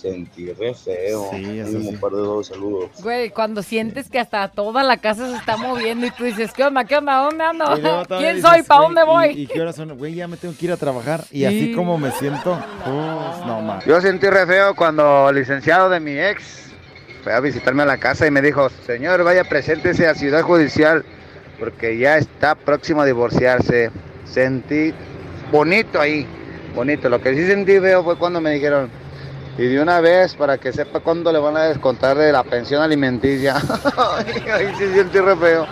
[0.00, 1.28] Sentí re feo.
[1.32, 1.96] Sí, eso sí.
[2.00, 2.90] par de dos saludos.
[3.02, 6.64] Güey, cuando sientes que hasta toda la casa se está moviendo y tú dices, ¿qué
[6.64, 6.84] onda?
[6.84, 7.16] ¿Qué onda?
[7.22, 7.64] ¿Dónde ando?
[8.18, 8.62] ¿Quién dices, soy?
[8.62, 9.26] ¿Para dónde voy?
[9.30, 9.96] ¿Y, y qué horas son?
[9.98, 11.24] Güey, ya me tengo que ir a trabajar.
[11.30, 11.72] Y así Sí.
[11.74, 13.84] como me siento, pues, no más.
[13.84, 16.70] Yo sentí re feo cuando el licenciado de mi ex
[17.24, 21.04] fue a visitarme a la casa y me dijo, señor, vaya preséntese a Ciudad Judicial
[21.58, 23.90] porque ya está próximo a divorciarse.
[24.24, 24.94] Sentí
[25.50, 26.24] bonito ahí,
[26.74, 27.08] bonito.
[27.08, 28.88] Lo que sí sentí feo fue cuando me dijeron,
[29.58, 32.80] y de una vez para que sepa cuándo le van a descontar de la pensión
[32.80, 33.56] alimenticia.
[34.52, 35.66] Ay, sí sentí re feo.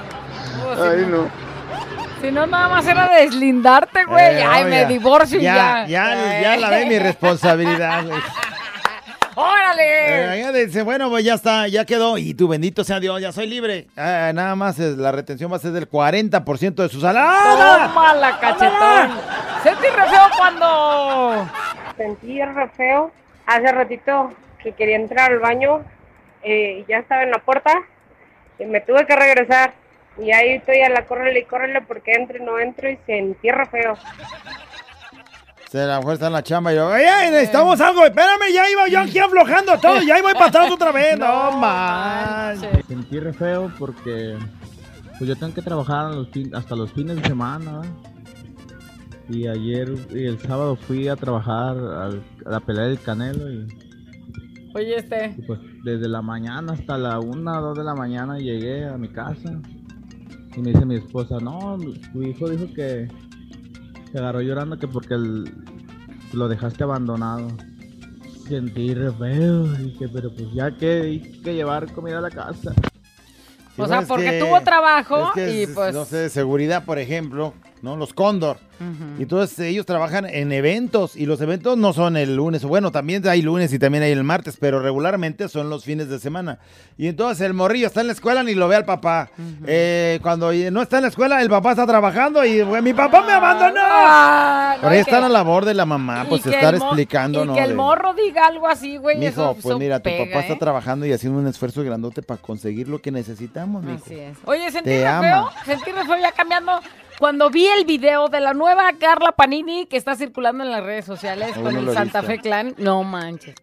[0.79, 1.29] Ay, no.
[2.21, 4.37] Si no, nada más era deslindarte, güey.
[4.39, 4.87] Eh, Ay, no, me ya.
[4.89, 5.87] divorcio y ya.
[5.87, 8.21] Ya, ya, ya la ve mi responsabilidad, güey.
[9.39, 10.41] ¡Órale!
[10.41, 12.17] Eh, dice, bueno, pues ya está, ya quedó.
[12.17, 13.87] Y tu bendito sea Dios, ya soy libre.
[13.95, 17.89] Ah, nada más es- la retención va a ser del 40% de su salario.
[17.89, 19.11] Toma la cachetón.
[19.63, 21.47] Sentí re feo cuando...
[21.99, 23.13] Sentí re feo.
[23.47, 24.33] Hace ratito
[24.63, 25.85] que quería entrar al baño
[26.43, 27.73] eh, y ya estaba en la puerta
[28.59, 29.73] y me tuve que regresar.
[30.19, 33.51] Y ahí estoy a la córrele y córrele porque entro y no entro y sentí
[33.51, 33.95] re feo.
[35.71, 38.05] Se la fuerza en la chamba y yo, ¡Ey, ey, necesitamos algo!
[38.07, 41.19] Espérame, ya iba yo aquí aflojando todo, ya iba para atrás otra vez.
[41.19, 42.87] No, manches.
[42.87, 44.37] Sentí re feo porque
[45.19, 47.83] pues yo tengo que trabajar a los fin- hasta los fines de semana.
[49.29, 53.67] Y ayer y el sábado fui a trabajar al- a la pelea del Canelo y,
[54.75, 55.35] Oye, este...
[55.39, 58.97] y, pues desde la mañana hasta la una o dos de la mañana llegué a
[58.97, 59.61] mi casa
[60.57, 61.77] y me dice mi esposa, no,
[62.13, 63.09] tu hijo dijo que
[64.13, 65.51] se agarró llorando que porque el-
[66.33, 67.49] lo dejaste abandonado.
[68.49, 72.73] Sentí re feo, dije, pero pues ya que hay que llevar comida a la casa.
[73.75, 75.93] Sí, O sea, porque que- tuvo trabajo es que y es, pues...
[75.95, 77.55] No sé, seguridad, por ejemplo,
[77.87, 77.97] ¿no?
[77.97, 78.59] Los Cóndor.
[78.79, 79.19] Ujú.
[79.19, 82.63] Y entonces ellos trabajan en eventos y los eventos no son el lunes.
[82.65, 86.19] Bueno, también hay lunes y también hay el martes, pero regularmente son los fines de
[86.19, 86.59] semana.
[86.99, 89.31] Y entonces el morrillo está en la escuela ni lo ve al papá.
[89.67, 93.23] Eh, cuando no está en la escuela, el papá está trabajando y "Güey, mi papá
[93.25, 93.81] me abandonó.
[93.83, 97.45] Ah, Por no, ahí y está que- la labor de la mamá, pues estar explicando,
[97.45, 97.55] Y ¿no?
[97.55, 100.41] que el morro diga algo así, güey, Mijo, eso, pues eso mira, tu pega, papá
[100.41, 100.59] está ¿eh?
[100.59, 104.03] trabajando y haciendo un esfuerzo grandote para conseguir lo que necesitamos, mijo.
[104.05, 104.37] Así es.
[104.45, 106.73] Oye, sentí Te feo, sentí feo ya cambiando.
[107.19, 111.05] Cuando vi el video de la nueva Carla Panini que está circulando en las redes
[111.05, 112.23] sociales Aún con no el Santa.
[112.23, 113.55] Fe Clan, no manches.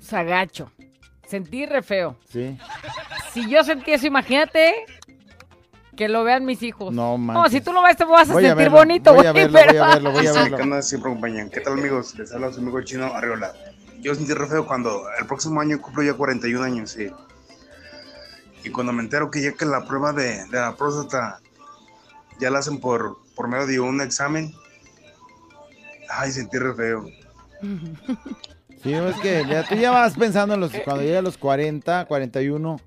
[0.00, 0.70] Sagacho.
[1.26, 2.16] Sentí re feo.
[2.28, 2.58] Sí.
[3.32, 4.74] Si yo sentí eso, imagínate
[5.96, 6.92] que lo vean mis hijos.
[6.94, 7.52] No No, manches.
[7.52, 9.58] si tú lo ves te vas a Voy a sentir verlo, bonito, voy a verlo,
[9.58, 9.72] pero...
[9.72, 10.56] voy a verlo, voy a verlo.
[10.56, 10.82] ¿qué onda?
[10.82, 11.50] siempre acompañan.
[11.50, 12.18] ¿Qué tal amigos?
[12.18, 13.52] Les habla su amigo chino Arriola.
[14.00, 17.10] Yo sentí re feo cuando el próximo año cumplo ya 41 años, sí.
[18.64, 21.40] Y cuando me entero que ya que la prueba de, de la próstata
[22.38, 24.54] ya la hacen por, por medio de un examen,
[26.08, 27.06] ay, sentí re feo.
[28.82, 32.06] Sí, es que ya, tú ya vas pensando en los, cuando llegue a los 40,
[32.06, 32.80] 41,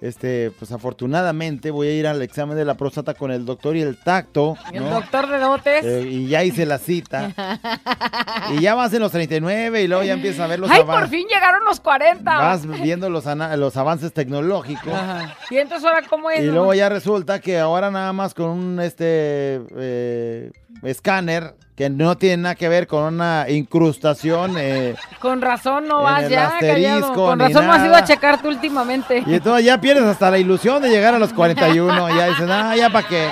[0.00, 3.82] este, pues afortunadamente voy a ir al examen de la próstata con el doctor y
[3.82, 5.84] el tacto, El doctor de dotes.
[5.84, 7.34] Eh, y ya hice la cita.
[8.56, 11.08] y ya vas en los 39 y luego ya empiezas a ver los Ay, por
[11.08, 12.38] fin llegaron los 40.
[12.38, 14.92] Vas viendo los, los avances tecnológicos.
[14.92, 15.36] Ajá.
[15.50, 16.40] Y entonces ahora cómo es.
[16.40, 20.50] Y luego ya resulta que ahora nada más con un este eh,
[20.82, 24.54] escáner que no tiene nada que ver con una incrustación.
[24.58, 27.14] eh, Con razón no vas ya, callado.
[27.14, 29.24] Con razón no has ido a checarte últimamente.
[29.26, 32.10] y entonces ya pierdes hasta la ilusión de llegar a los 41.
[32.10, 33.30] Ya dices, ah, ya para qué.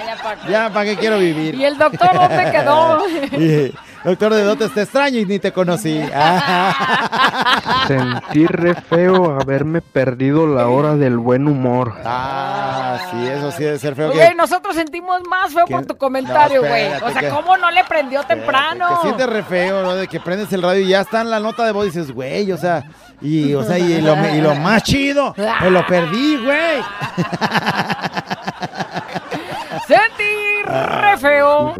[0.48, 1.56] Ya para qué quiero vivir.
[1.56, 2.98] ¿Y el doctor dónde quedó?
[3.38, 3.74] Y,
[4.08, 6.00] Doctor de dotes, te extraño y ni te conocí.
[7.86, 11.92] Sentí re feo haberme perdido la hora del buen humor.
[12.06, 14.10] Ah, sí, eso sí debe ser feo.
[14.10, 16.86] Güey, que- nosotros sentimos más feo por tu comentario, güey.
[17.02, 18.88] o sea, que- ¿cómo no le prendió temprano?
[18.88, 19.94] Que sientes re feo, ¿no?
[19.94, 22.10] De que prendes el radio y ya está en la nota de voz y dices,
[22.10, 22.84] güey, o sea,
[23.20, 26.80] y, o sea, y lo, y lo más chido, me lo perdí, güey.
[29.86, 31.74] Sentí re feo.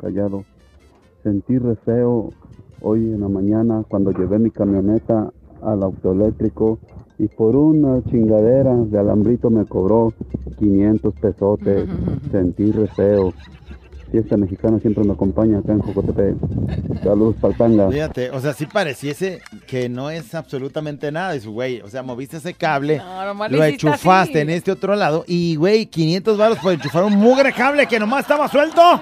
[0.00, 0.44] Callado.
[1.24, 2.34] Sentí re feo
[2.82, 6.78] hoy en la mañana cuando llevé mi camioneta al autoeléctrico
[7.18, 10.12] y por una chingadera de alambrito me cobró
[10.58, 11.88] 500 pesotes.
[12.30, 13.32] Sentí re feo.
[14.14, 16.36] Fiesta mexicana siempre me acompaña acá en Jocotepec.
[17.02, 17.90] Saludos para el Tanga.
[17.90, 21.32] Fíjate, o sea, si pareciese que no es absolutamente nada.
[21.32, 24.38] Dice, güey, o sea, moviste ese cable, No, lo enchufaste así.
[24.38, 28.20] en este otro lado y, güey, 500 baros por enchufar un mugre cable que nomás
[28.20, 28.80] estaba suelto.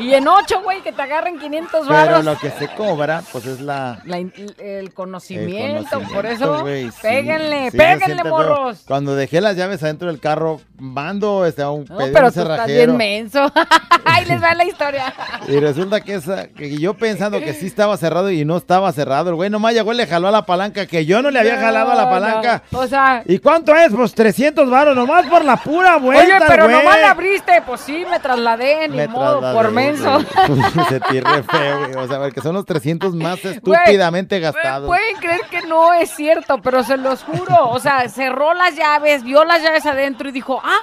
[0.00, 2.24] Y en ocho, güey, que te agarren 500 Pero varos.
[2.24, 4.00] lo que se cobra, pues es la...
[4.06, 6.98] El el conocimiento, por eso, güey, sí.
[7.02, 8.84] péguenle, Sí, péguenle, morros.
[8.86, 12.16] Cuando dejé las llaves adentro del carro, mando este, a un, No, pero un tú
[12.18, 12.68] estás cerrajero.
[12.92, 13.52] bien menso.
[14.08, 15.12] Ahí les va la historia.
[15.46, 19.30] Y resulta que, esa, que yo pensando que sí estaba cerrado y no estaba cerrado.
[19.30, 21.58] El güey nomás llegó y le jaló a la palanca, que yo no le había
[21.58, 22.62] jalado a la palanca.
[22.70, 22.78] no.
[22.80, 23.92] O sea, ¿Y cuánto es?
[23.92, 26.76] Pues 300 varos, nomás por la pura oye, vuelta, pero güey.
[26.76, 27.62] nomás la abriste.
[27.66, 30.20] Pues sí, me trasladé, ni Me modo, trasladé, por menso.
[30.88, 31.94] Se tire feo, güey.
[32.04, 34.86] O sea, porque son los 300 más estúpidamente gastados.
[34.86, 37.68] Pueden creer que no es cierto, pero se los juro.
[37.70, 40.78] O sea, cerró las llaves, vio las llaves adentro y dijo, ah,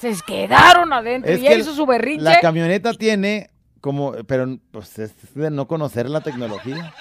[0.00, 1.30] se quedaron adentro.
[1.30, 2.24] Es y que hizo su berrinche.
[2.24, 6.94] La camioneta tiene como, pero pues es de no conocer la tecnología.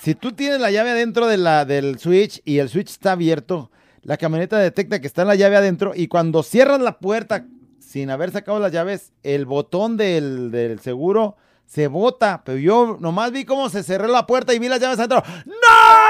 [0.00, 3.70] Si tú tienes la llave adentro de la, del switch y el switch está abierto,
[4.02, 7.44] la camioneta detecta que está la llave adentro y cuando cierras la puerta
[7.80, 11.36] sin haber sacado las llaves, el botón del, del seguro
[11.66, 12.42] se bota.
[12.44, 15.22] Pero yo nomás vi cómo se cerró la puerta y vi las llaves adentro.
[15.46, 16.07] ¡No!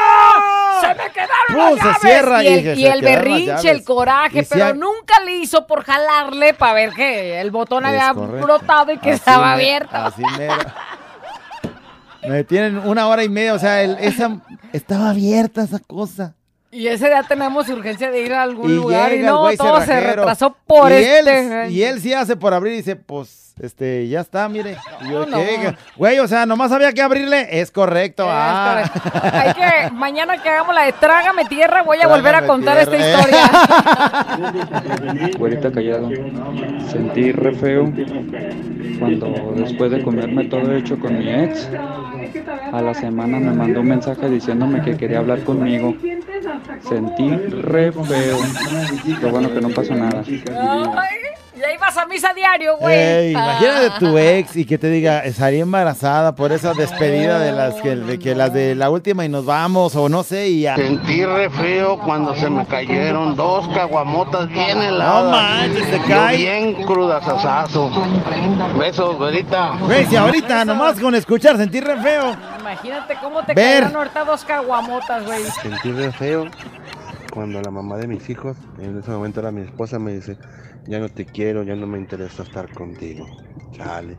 [0.81, 1.31] ¡Se me quedaron
[1.77, 1.79] ¡Pum!
[1.87, 5.85] las Se cierra y el, y berrinche, el coraje, pero ha- nunca le hizo por
[5.85, 8.47] jalarle para ver que el botón Es había correcto.
[8.47, 9.97] brotado y que Así estaba me- abierto.
[9.97, 10.55] Así mero.
[12.27, 14.39] Me tienen una hora y media, o sea, el- esa
[14.73, 16.35] estaba abierta esa cosa.
[16.71, 20.01] Y ese día tenemos urgencia de ir a algún Y lugar y no, todo se
[20.01, 21.65] retrasó por y este.
[21.65, 24.77] Él, y él sí hace por abrir y dice, pues, este, ya está, mire.
[25.01, 25.59] Y yo, No, ¿qué?
[25.65, 25.75] no.
[25.97, 27.49] Güey, o sea, nomás había que abrirle.
[27.61, 28.27] Es correcto.
[28.29, 28.83] ah.
[29.33, 32.97] Hay que, mañana que hagamos la de Trágame Tierra, voy a volver a contar esta
[32.97, 33.51] tierra, historia.
[35.39, 36.11] Güerita callado.
[36.91, 37.91] Sentí re feo
[38.99, 41.69] cuando después de comerme todo hecho con mi ex,
[42.73, 45.95] a la semana me mandó un mensaje diciéndome que quería hablar conmigo.
[46.81, 48.39] Sentí re feo.
[49.23, 50.23] Lo bueno que no pasó nada.
[51.59, 52.95] Ay, y ahí vas a misa diario, güey.
[52.95, 53.97] Ey, imagínate Ah.
[53.99, 58.19] tu ex y que te diga, estaría embarazada por esa despedida de las que, de
[58.19, 60.77] que las de la última y nos vamos, o no sé, y ya.
[60.77, 65.25] Sentí re feo cuando se me cayeron dos caguamotas bien heladas.
[65.25, 66.37] No manches, se Yo cae.
[66.37, 67.91] bien crudasasazo.
[68.79, 69.77] Besos, güerita.
[69.81, 72.37] Güey, si ahorita nomás con escuchar sentir re feo.
[72.61, 73.81] Imagínate cómo te Ver.
[73.83, 75.43] cayeron ahorita dos caguamotas, güey.
[75.63, 76.47] Sentí re feo
[77.33, 80.37] cuando la mamá de mis hijos, en ese momento era mi esposa, me dice,
[80.87, 83.27] ya no te quiero, ya no me interesa estar contigo.
[83.73, 84.17] Chale.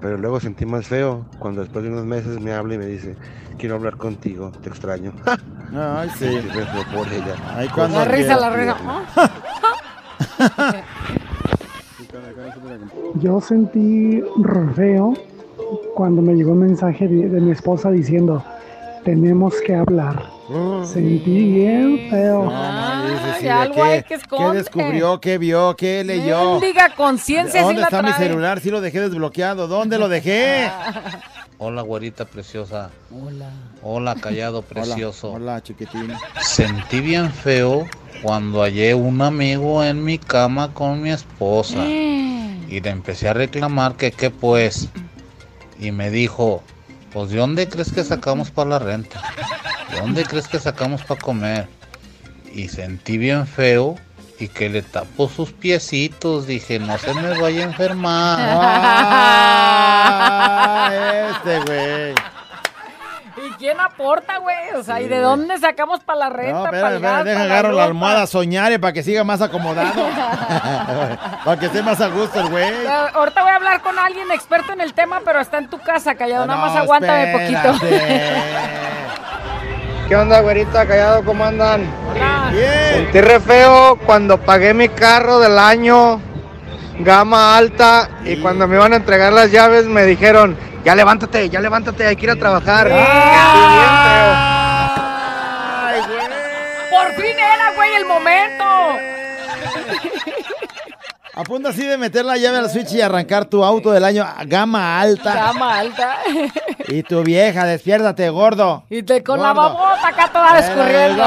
[0.00, 3.16] Pero luego sentí más feo cuando después de unos meses me habla y me dice,
[3.58, 5.12] quiero hablar contigo, te extraño.
[5.74, 6.26] Ay, sí.
[6.94, 7.34] Por ella.
[7.56, 8.76] Ay, cuando La risa, la risa.
[13.14, 14.22] Yo sentí
[14.74, 15.14] feo
[15.94, 18.44] cuando me llegó un mensaje de, de mi esposa diciendo,
[19.04, 20.33] tenemos que hablar.
[20.84, 22.42] Sentí bien feo.
[22.42, 22.52] Dice,
[23.36, 24.58] Ay, ¿de algo qué, hay que ¿Qué esconde.
[24.58, 25.20] descubrió?
[25.20, 25.74] ¿Qué vio?
[25.74, 26.60] ¿Qué leyó?
[26.60, 28.28] Diga conciencia sí ¿Dónde la está mi trae.
[28.28, 28.60] celular?
[28.60, 29.68] Sí lo dejé desbloqueado.
[29.68, 30.70] ¿Dónde lo dejé?
[31.58, 32.90] Hola, güerita preciosa.
[33.10, 33.48] Hola.
[33.82, 35.32] Hola, callado precioso.
[35.32, 36.12] Hola, chiquitín.
[36.42, 37.86] Sentí bien feo
[38.22, 41.86] cuando hallé un amigo en mi cama con mi esposa.
[41.86, 44.88] Y le empecé a reclamar que qué pues.
[45.80, 46.62] Y me dijo,
[47.12, 49.22] pues ¿de dónde crees que sacamos para la renta?
[49.94, 51.68] ¿De dónde crees que sacamos para comer?
[52.52, 53.96] Y sentí bien feo
[54.40, 56.46] y que le tapó sus piecitos.
[56.46, 58.38] Dije, no se me vaya a enfermar.
[60.06, 60.90] Ah,
[61.30, 62.14] este güey.
[63.36, 64.72] ¿Y quién aporta, güey?
[64.76, 66.52] O sea, ¿y de dónde sacamos para la renta?
[66.52, 67.84] No, para espérame, el gas, espérame, deja agarro la ropa?
[67.84, 69.92] almohada soñare para que siga más acomodado.
[71.44, 72.86] para que esté más a gusto el güey.
[72.86, 76.14] Ahorita voy a hablar con alguien experto en el tema, pero está en tu casa,
[76.14, 76.46] callado.
[76.46, 77.86] Nada No, más aguántame poquito.
[80.08, 80.86] ¿Qué onda, güerita?
[80.86, 81.86] Callado, ¿cómo andan?
[82.52, 83.04] Bien.
[83.06, 86.20] Sentí re feo cuando pagué mi carro del año,
[86.98, 91.60] gama alta, y cuando me iban a entregar las llaves me dijeron, ya levántate, ya
[91.60, 92.88] levántate, hay que ir a trabajar.
[96.90, 99.13] Por fin era, güey, el momento.
[101.36, 104.22] A punto así de meter la llave al switch y arrancar tu auto del año
[104.22, 105.34] a gama alta.
[105.34, 106.18] Gama alta.
[106.86, 108.84] Y tu vieja, despiértate, gordo.
[108.88, 111.24] Y te con la babota acá toda escurriendo.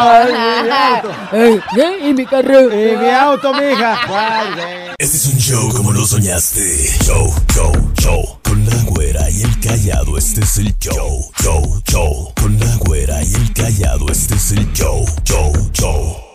[2.07, 2.73] Y mi carro.
[2.73, 4.93] Y mi auto, mija.
[4.97, 6.61] Este es un show como lo soñaste.
[7.03, 8.39] Show, show, show.
[8.43, 11.31] Con la güera y el callado, este es el show.
[11.43, 12.33] Show, show.
[12.41, 15.05] Con la güera y el callado, este es el show.
[15.25, 16.26] Show, show.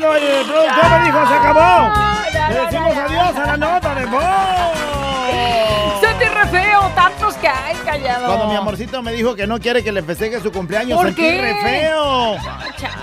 [0.00, 1.98] Cuando el productor me voz.
[2.48, 6.00] Le decimos adiós a la nota de voz.
[6.00, 8.26] Sentí re feo, tantos que hay, callado.
[8.26, 11.22] Cuando mi amorcito me dijo que no quiere que le festeje su cumpleaños, ¿Por sentí
[11.22, 11.40] qué?
[11.40, 12.36] re feo.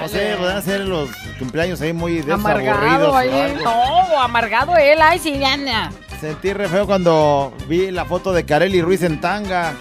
[0.01, 3.15] No sé, van a ser los cumpleaños ahí muy desaburridos.
[3.15, 3.57] ahí.
[3.63, 4.99] No, amargado él.
[5.01, 5.39] Ay, sí.
[6.19, 9.73] Sentí re feo cuando vi la foto de Kareli Ruiz en tanga.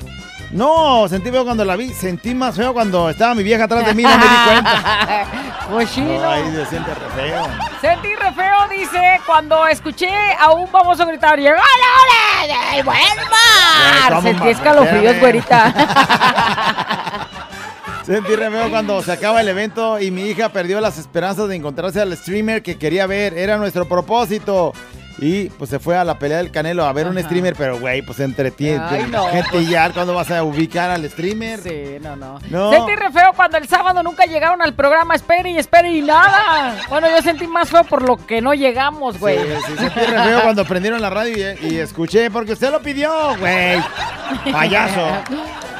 [0.55, 1.92] No, sentí feo cuando la vi.
[1.92, 5.26] Sentí más feo cuando estaba mi vieja atrás de mí, no me di cuenta.
[5.68, 6.20] Cochino.
[6.22, 7.46] No, ahí se siente re feo.
[7.80, 13.00] Sentí re feo, dice, cuando escuché a un famoso gritar, ¡Llegó la hora del buen
[13.30, 14.09] mar!
[14.11, 14.50] ¿cómo, Sentí mamá?
[14.52, 15.74] escalofríos, güerita.
[18.05, 21.57] Sentí re feo cuando se acaba el evento y mi hija perdió las esperanzas de
[21.57, 23.36] encontrarse al streamer que quería ver.
[23.36, 24.72] Era nuestro propósito.
[25.18, 28.02] Y pues se fue a la pelea del Canelo a ver un streamer, pero güey,
[28.02, 28.84] pues entretiene.
[28.88, 29.68] Ay, no, Gente pues.
[29.68, 31.60] ya, ¿cuándo vas a ubicar al streamer?
[31.60, 32.38] Sí, no, no.
[32.50, 32.70] No.
[32.72, 36.76] Sentí re feo cuando el sábado nunca llegaron al programa, espere y espere y nada.
[36.88, 39.38] Bueno, yo sentí más feo por lo que no llegamos, güey.
[39.38, 42.80] Sí, sí, sentí re feo cuando prendieron la radio y, y escuché, porque usted lo
[42.80, 43.80] pidió, güey.
[44.50, 45.06] Payaso.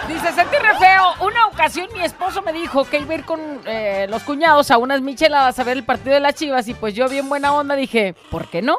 [0.09, 1.27] Dice, sentí re feo.
[1.27, 4.79] Una ocasión mi esposo me dijo que iba a ir con eh, los cuñados a
[4.79, 7.75] unas micheladas a ver el partido de las chivas y pues yo bien buena onda
[7.75, 8.79] dije, ¿por qué no?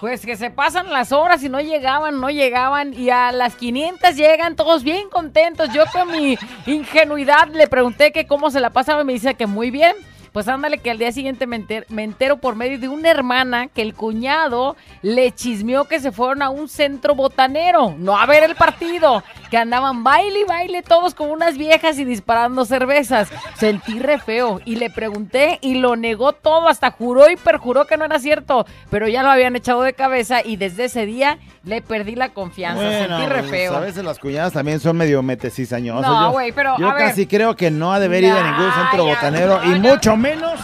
[0.00, 4.16] Pues que se pasan las horas y no llegaban, no llegaban y a las 500
[4.16, 5.68] llegan todos bien contentos.
[5.74, 9.46] Yo con mi ingenuidad le pregunté que cómo se la pasaba y me dice que
[9.46, 9.94] muy bien.
[10.32, 13.82] Pues ándale que al día siguiente me me entero, por medio de una hermana que
[13.82, 18.54] el cuñado le chismeó que se fueron a un centro botanero, no a ver el
[18.54, 23.28] partido, que andaban baile y baile todos con unas viejas y disparando cervezas.
[23.56, 27.96] Sentí re feo y le pregunté y lo negó todo, hasta juró y perjuró que
[27.96, 31.82] no era cierto, pero ya lo habían echado de cabeza y desde ese día le
[31.82, 32.88] perdí la confianza.
[32.90, 33.76] Sentí re pues, feo.
[33.76, 36.06] A veces las cuñadas también son medio metecizañosos.
[36.06, 37.08] No, güey, pero, Yo a ver.
[37.08, 39.90] casi creo que no ha de haber ido a ningún centro ya, botanero y no,
[39.90, 40.60] mucho menos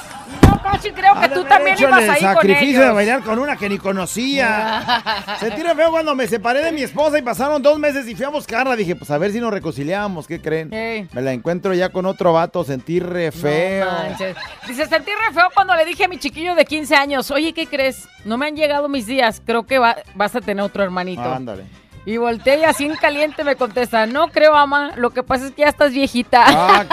[0.73, 2.95] Casi creo que tú también ibas ahí con sacrificio de ellos.
[2.95, 4.83] bailar con una que ni conocía.
[5.41, 8.25] Sentí re feo cuando me separé de mi esposa y pasaron dos meses y fui
[8.25, 8.77] a buscarla.
[8.77, 10.73] Dije, pues a ver si nos reconciliamos, ¿qué creen?
[10.73, 11.09] Ey.
[11.13, 13.87] Me la encuentro ya con otro vato, sentí re feo.
[13.87, 14.37] manches.
[14.67, 17.67] Dice, sentí re feo cuando le dije a mi chiquillo de 15 años, oye, ¿qué
[17.67, 18.09] crees?
[18.25, 21.23] No me han llegado mis días, creo que va- vas a tener otro hermanito.
[21.23, 21.65] Ándale.
[22.07, 25.51] Y volteé y así en caliente me contesta, no creo, ama, lo que pasa es
[25.51, 26.45] que ya estás viejita.
[26.47, 26.85] ¡Ah,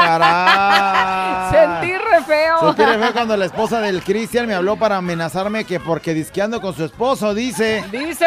[1.51, 1.81] caray!
[1.81, 2.59] Sentí re feo.
[2.59, 6.61] Sentí re feo cuando la esposa del Cristian me habló para amenazarme que porque disqueando
[6.61, 7.83] con su esposo, dice...
[7.91, 8.25] Dice,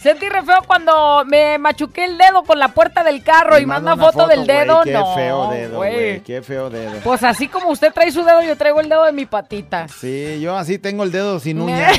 [0.00, 3.66] sentí re feo cuando me machuqué el dedo con la puerta del carro y, Me
[3.68, 4.80] manda una foto, del dedo.
[4.82, 6.20] Qué no, feo dedo, güey.
[6.22, 6.98] Qué feo dedo.
[7.04, 9.86] Pues así como usted trae su dedo, yo traigo el dedo de mi patita.
[9.86, 11.92] Sí, yo así tengo el dedo sin uña.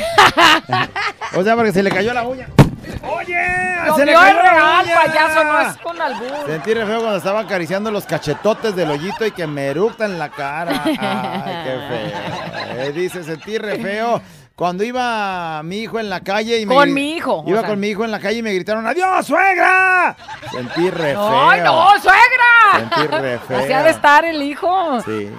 [1.34, 2.48] o sea, porque se le cayó la uña.
[3.02, 3.36] ¡Oye!
[3.86, 6.46] Lo ¡Se le vio la real, payaso, no es con albur.
[6.46, 10.18] Sentí re feo cuando estaba acariciando los cachetotes del hoyito y que me eructa en
[10.18, 10.82] la cara.
[10.84, 10.94] Ay,
[11.64, 12.84] qué feo.
[12.86, 14.20] Eh, dice, sentí re feo.
[14.54, 16.74] Cuando iba mi hijo en la calle y me...
[16.74, 17.68] Con mi hijo, o Iba sea.
[17.70, 20.14] con mi hijo en la calle y me gritaron, ¡Adiós, suegra!
[20.50, 21.48] Sentí re feo.
[21.48, 22.90] ¡Ay, no, suegra!
[22.90, 23.58] Sentí re feo.
[23.64, 25.00] Así ha de estar el hijo.
[25.00, 25.30] Sí.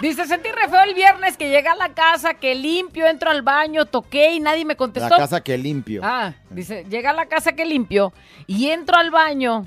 [0.00, 3.42] Dice, sentí re feo el viernes que llegué a la casa, que limpio, entro al
[3.42, 5.16] baño, toqué y nadie me La contestó.
[5.16, 6.02] casa que limpio.
[6.04, 8.12] Ah, dice, llega a la casa que limpio
[8.46, 9.66] y entro al baño,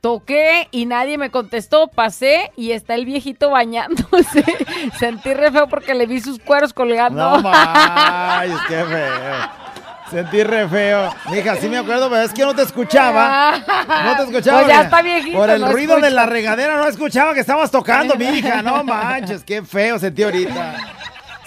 [0.00, 4.44] toqué y nadie me contestó, pasé y está el viejito bañándose.
[4.98, 7.18] Sentí re feo porque le vi sus cueros colgando.
[7.38, 9.65] No manches, qué feo.
[10.10, 11.14] Sentí re feo.
[11.30, 13.62] Mija, sí me acuerdo, pero es que no te escuchaba.
[14.04, 14.62] No te escuchaba.
[14.62, 17.70] Pues ya está viejito, Por el no ruido de la regadera no escuchaba que estabas
[17.70, 18.62] tocando, mija.
[18.62, 20.76] No manches, qué feo sentí ahorita.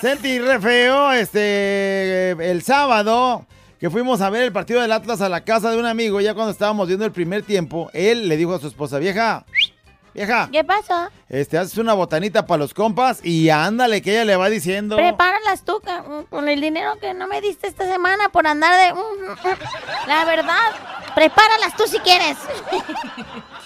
[0.01, 3.45] Sentí re feo, este, el sábado
[3.80, 6.34] que fuimos a ver el partido del Atlas a la casa de un amigo, ya
[6.34, 9.45] cuando estábamos viendo el primer tiempo, él le dijo a su esposa, vieja,
[10.14, 11.10] vieja, ¿Qué pasó?
[11.30, 14.95] este, haces una botanita para los compas y ándale, que ella le va diciendo.
[14.95, 18.93] Prepáralas tú ca- con el dinero que no me diste esta semana por andar de...
[18.93, 20.07] mm, mm, mm.
[20.07, 20.60] La verdad,
[21.16, 22.38] prepáralas tú si quieres.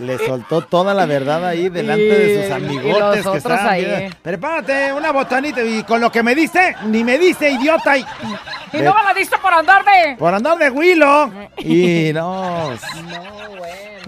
[0.00, 4.10] Le soltó toda la verdad ahí delante Y- de sus amigotes que estaban ahí.
[4.22, 7.98] Prepárate, una botanita y con lo que me diste, ni me diste, idiota.
[7.98, 8.00] Y,
[8.72, 10.16] Y no me la diste por andar de...
[10.16, 11.30] por andar de huilo.
[11.58, 12.70] Y no.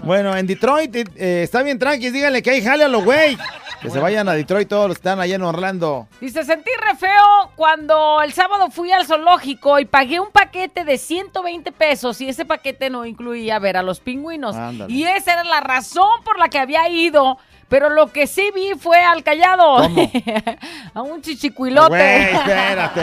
[0.03, 0.35] bueno.
[0.35, 3.37] en Detroit eh, está bien tranqui, díganle que hay jale a los güey.
[3.83, 6.07] Que se vayan a Detroit todos los que están allá en Orlando.
[6.21, 10.97] Dice, sentí re feo cuando el sábado fui al zoológico y pagué un paquete de
[10.97, 14.55] 120 pesos y ese paquete no incluía ver a los pingüinos.
[14.55, 14.91] Ándale.
[14.91, 17.37] Y esa era la razón por la que había ido.
[17.67, 19.77] Pero lo que sí vi fue al callado.
[20.93, 21.89] a un chichicuilote.
[21.89, 23.01] Güey, espérate.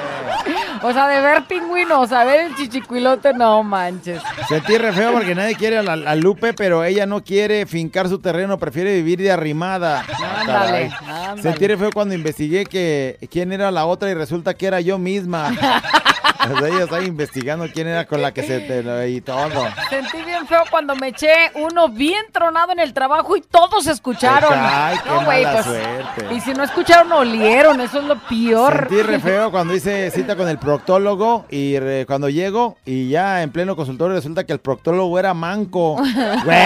[0.84, 4.21] O sea, de ver pingüinos, a ver el chichicuilote, no manches.
[4.49, 8.09] Sentí re feo porque nadie quiere a, la- a Lupe, pero ella no quiere fincar
[8.09, 10.03] su terreno, prefiere vivir de arrimada.
[10.39, 11.41] Ándale, ándale.
[11.43, 14.97] Sentí re feo cuando investigué que quién era la otra y resulta que era yo
[14.97, 15.51] misma.
[16.47, 19.49] Sea, ella estaba investigando quién era con la que se te y todo.
[19.89, 24.53] Sentí bien feo cuando me eché uno bien tronado en el trabajo y todos escucharon.
[24.55, 26.33] Ay, qué No, mala pues, suerte.
[26.35, 27.79] Y si no escucharon, olieron.
[27.81, 28.87] Eso es lo peor.
[28.89, 33.41] Sentí re feo cuando hice cita con el proctólogo y re- cuando llego y ya
[33.43, 35.95] en pleno consultorio resulta que el proctólogo era manco.
[36.45, 36.57] ¡Güey!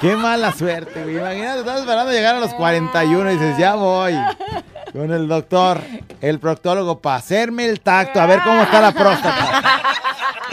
[0.00, 1.16] Qué mala suerte, güey.
[1.16, 4.14] Imagínate, estás esperando llegar a los 41 y dices, ya voy.
[4.96, 5.82] Con el doctor,
[6.22, 9.82] el proctólogo, para hacerme el tacto, a ver cómo está la próstata.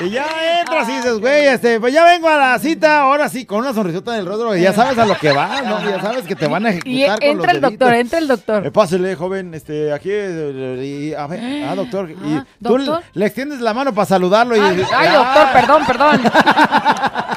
[0.02, 0.26] Y ya
[0.60, 3.74] entras y dices, güey, este, pues ya vengo a la cita, ahora sí, con una
[3.74, 5.90] sonrisota en el rostro, ya sabes a lo que va, ¿no?
[5.90, 8.28] Ya sabes que te van a ejecutar Y con los entra el doctor, entra el
[8.28, 8.66] doctor.
[8.68, 12.82] Eh, pásele, joven, este, aquí, eh, y, a ver, ah, doctor, y tú ¿doctor?
[12.82, 14.60] le, le extiendes la mano para saludarlo y...
[14.60, 16.22] Ay, ay, ah, doctor, perdón, perdón.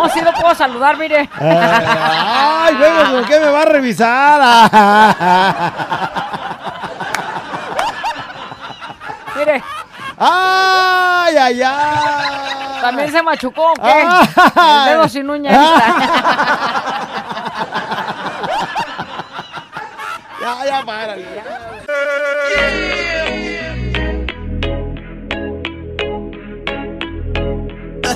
[0.00, 1.28] No, sí lo puedo saludar, mire.
[1.38, 4.40] Ay, luego, ¿por qué me va a revisar?
[9.36, 9.62] Mire,
[10.22, 12.80] ¡Ay, ay, ay!
[12.82, 13.82] ¿también se machucó qué?
[13.82, 14.84] Ay.
[14.84, 15.50] El dedo sin uña.
[20.40, 21.26] Ya, ya, párale.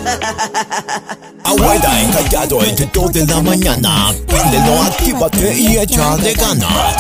[1.44, 4.12] Abuela encallado entre dos de la mañana.
[4.26, 6.96] Préndelo, actívate y échale ganas.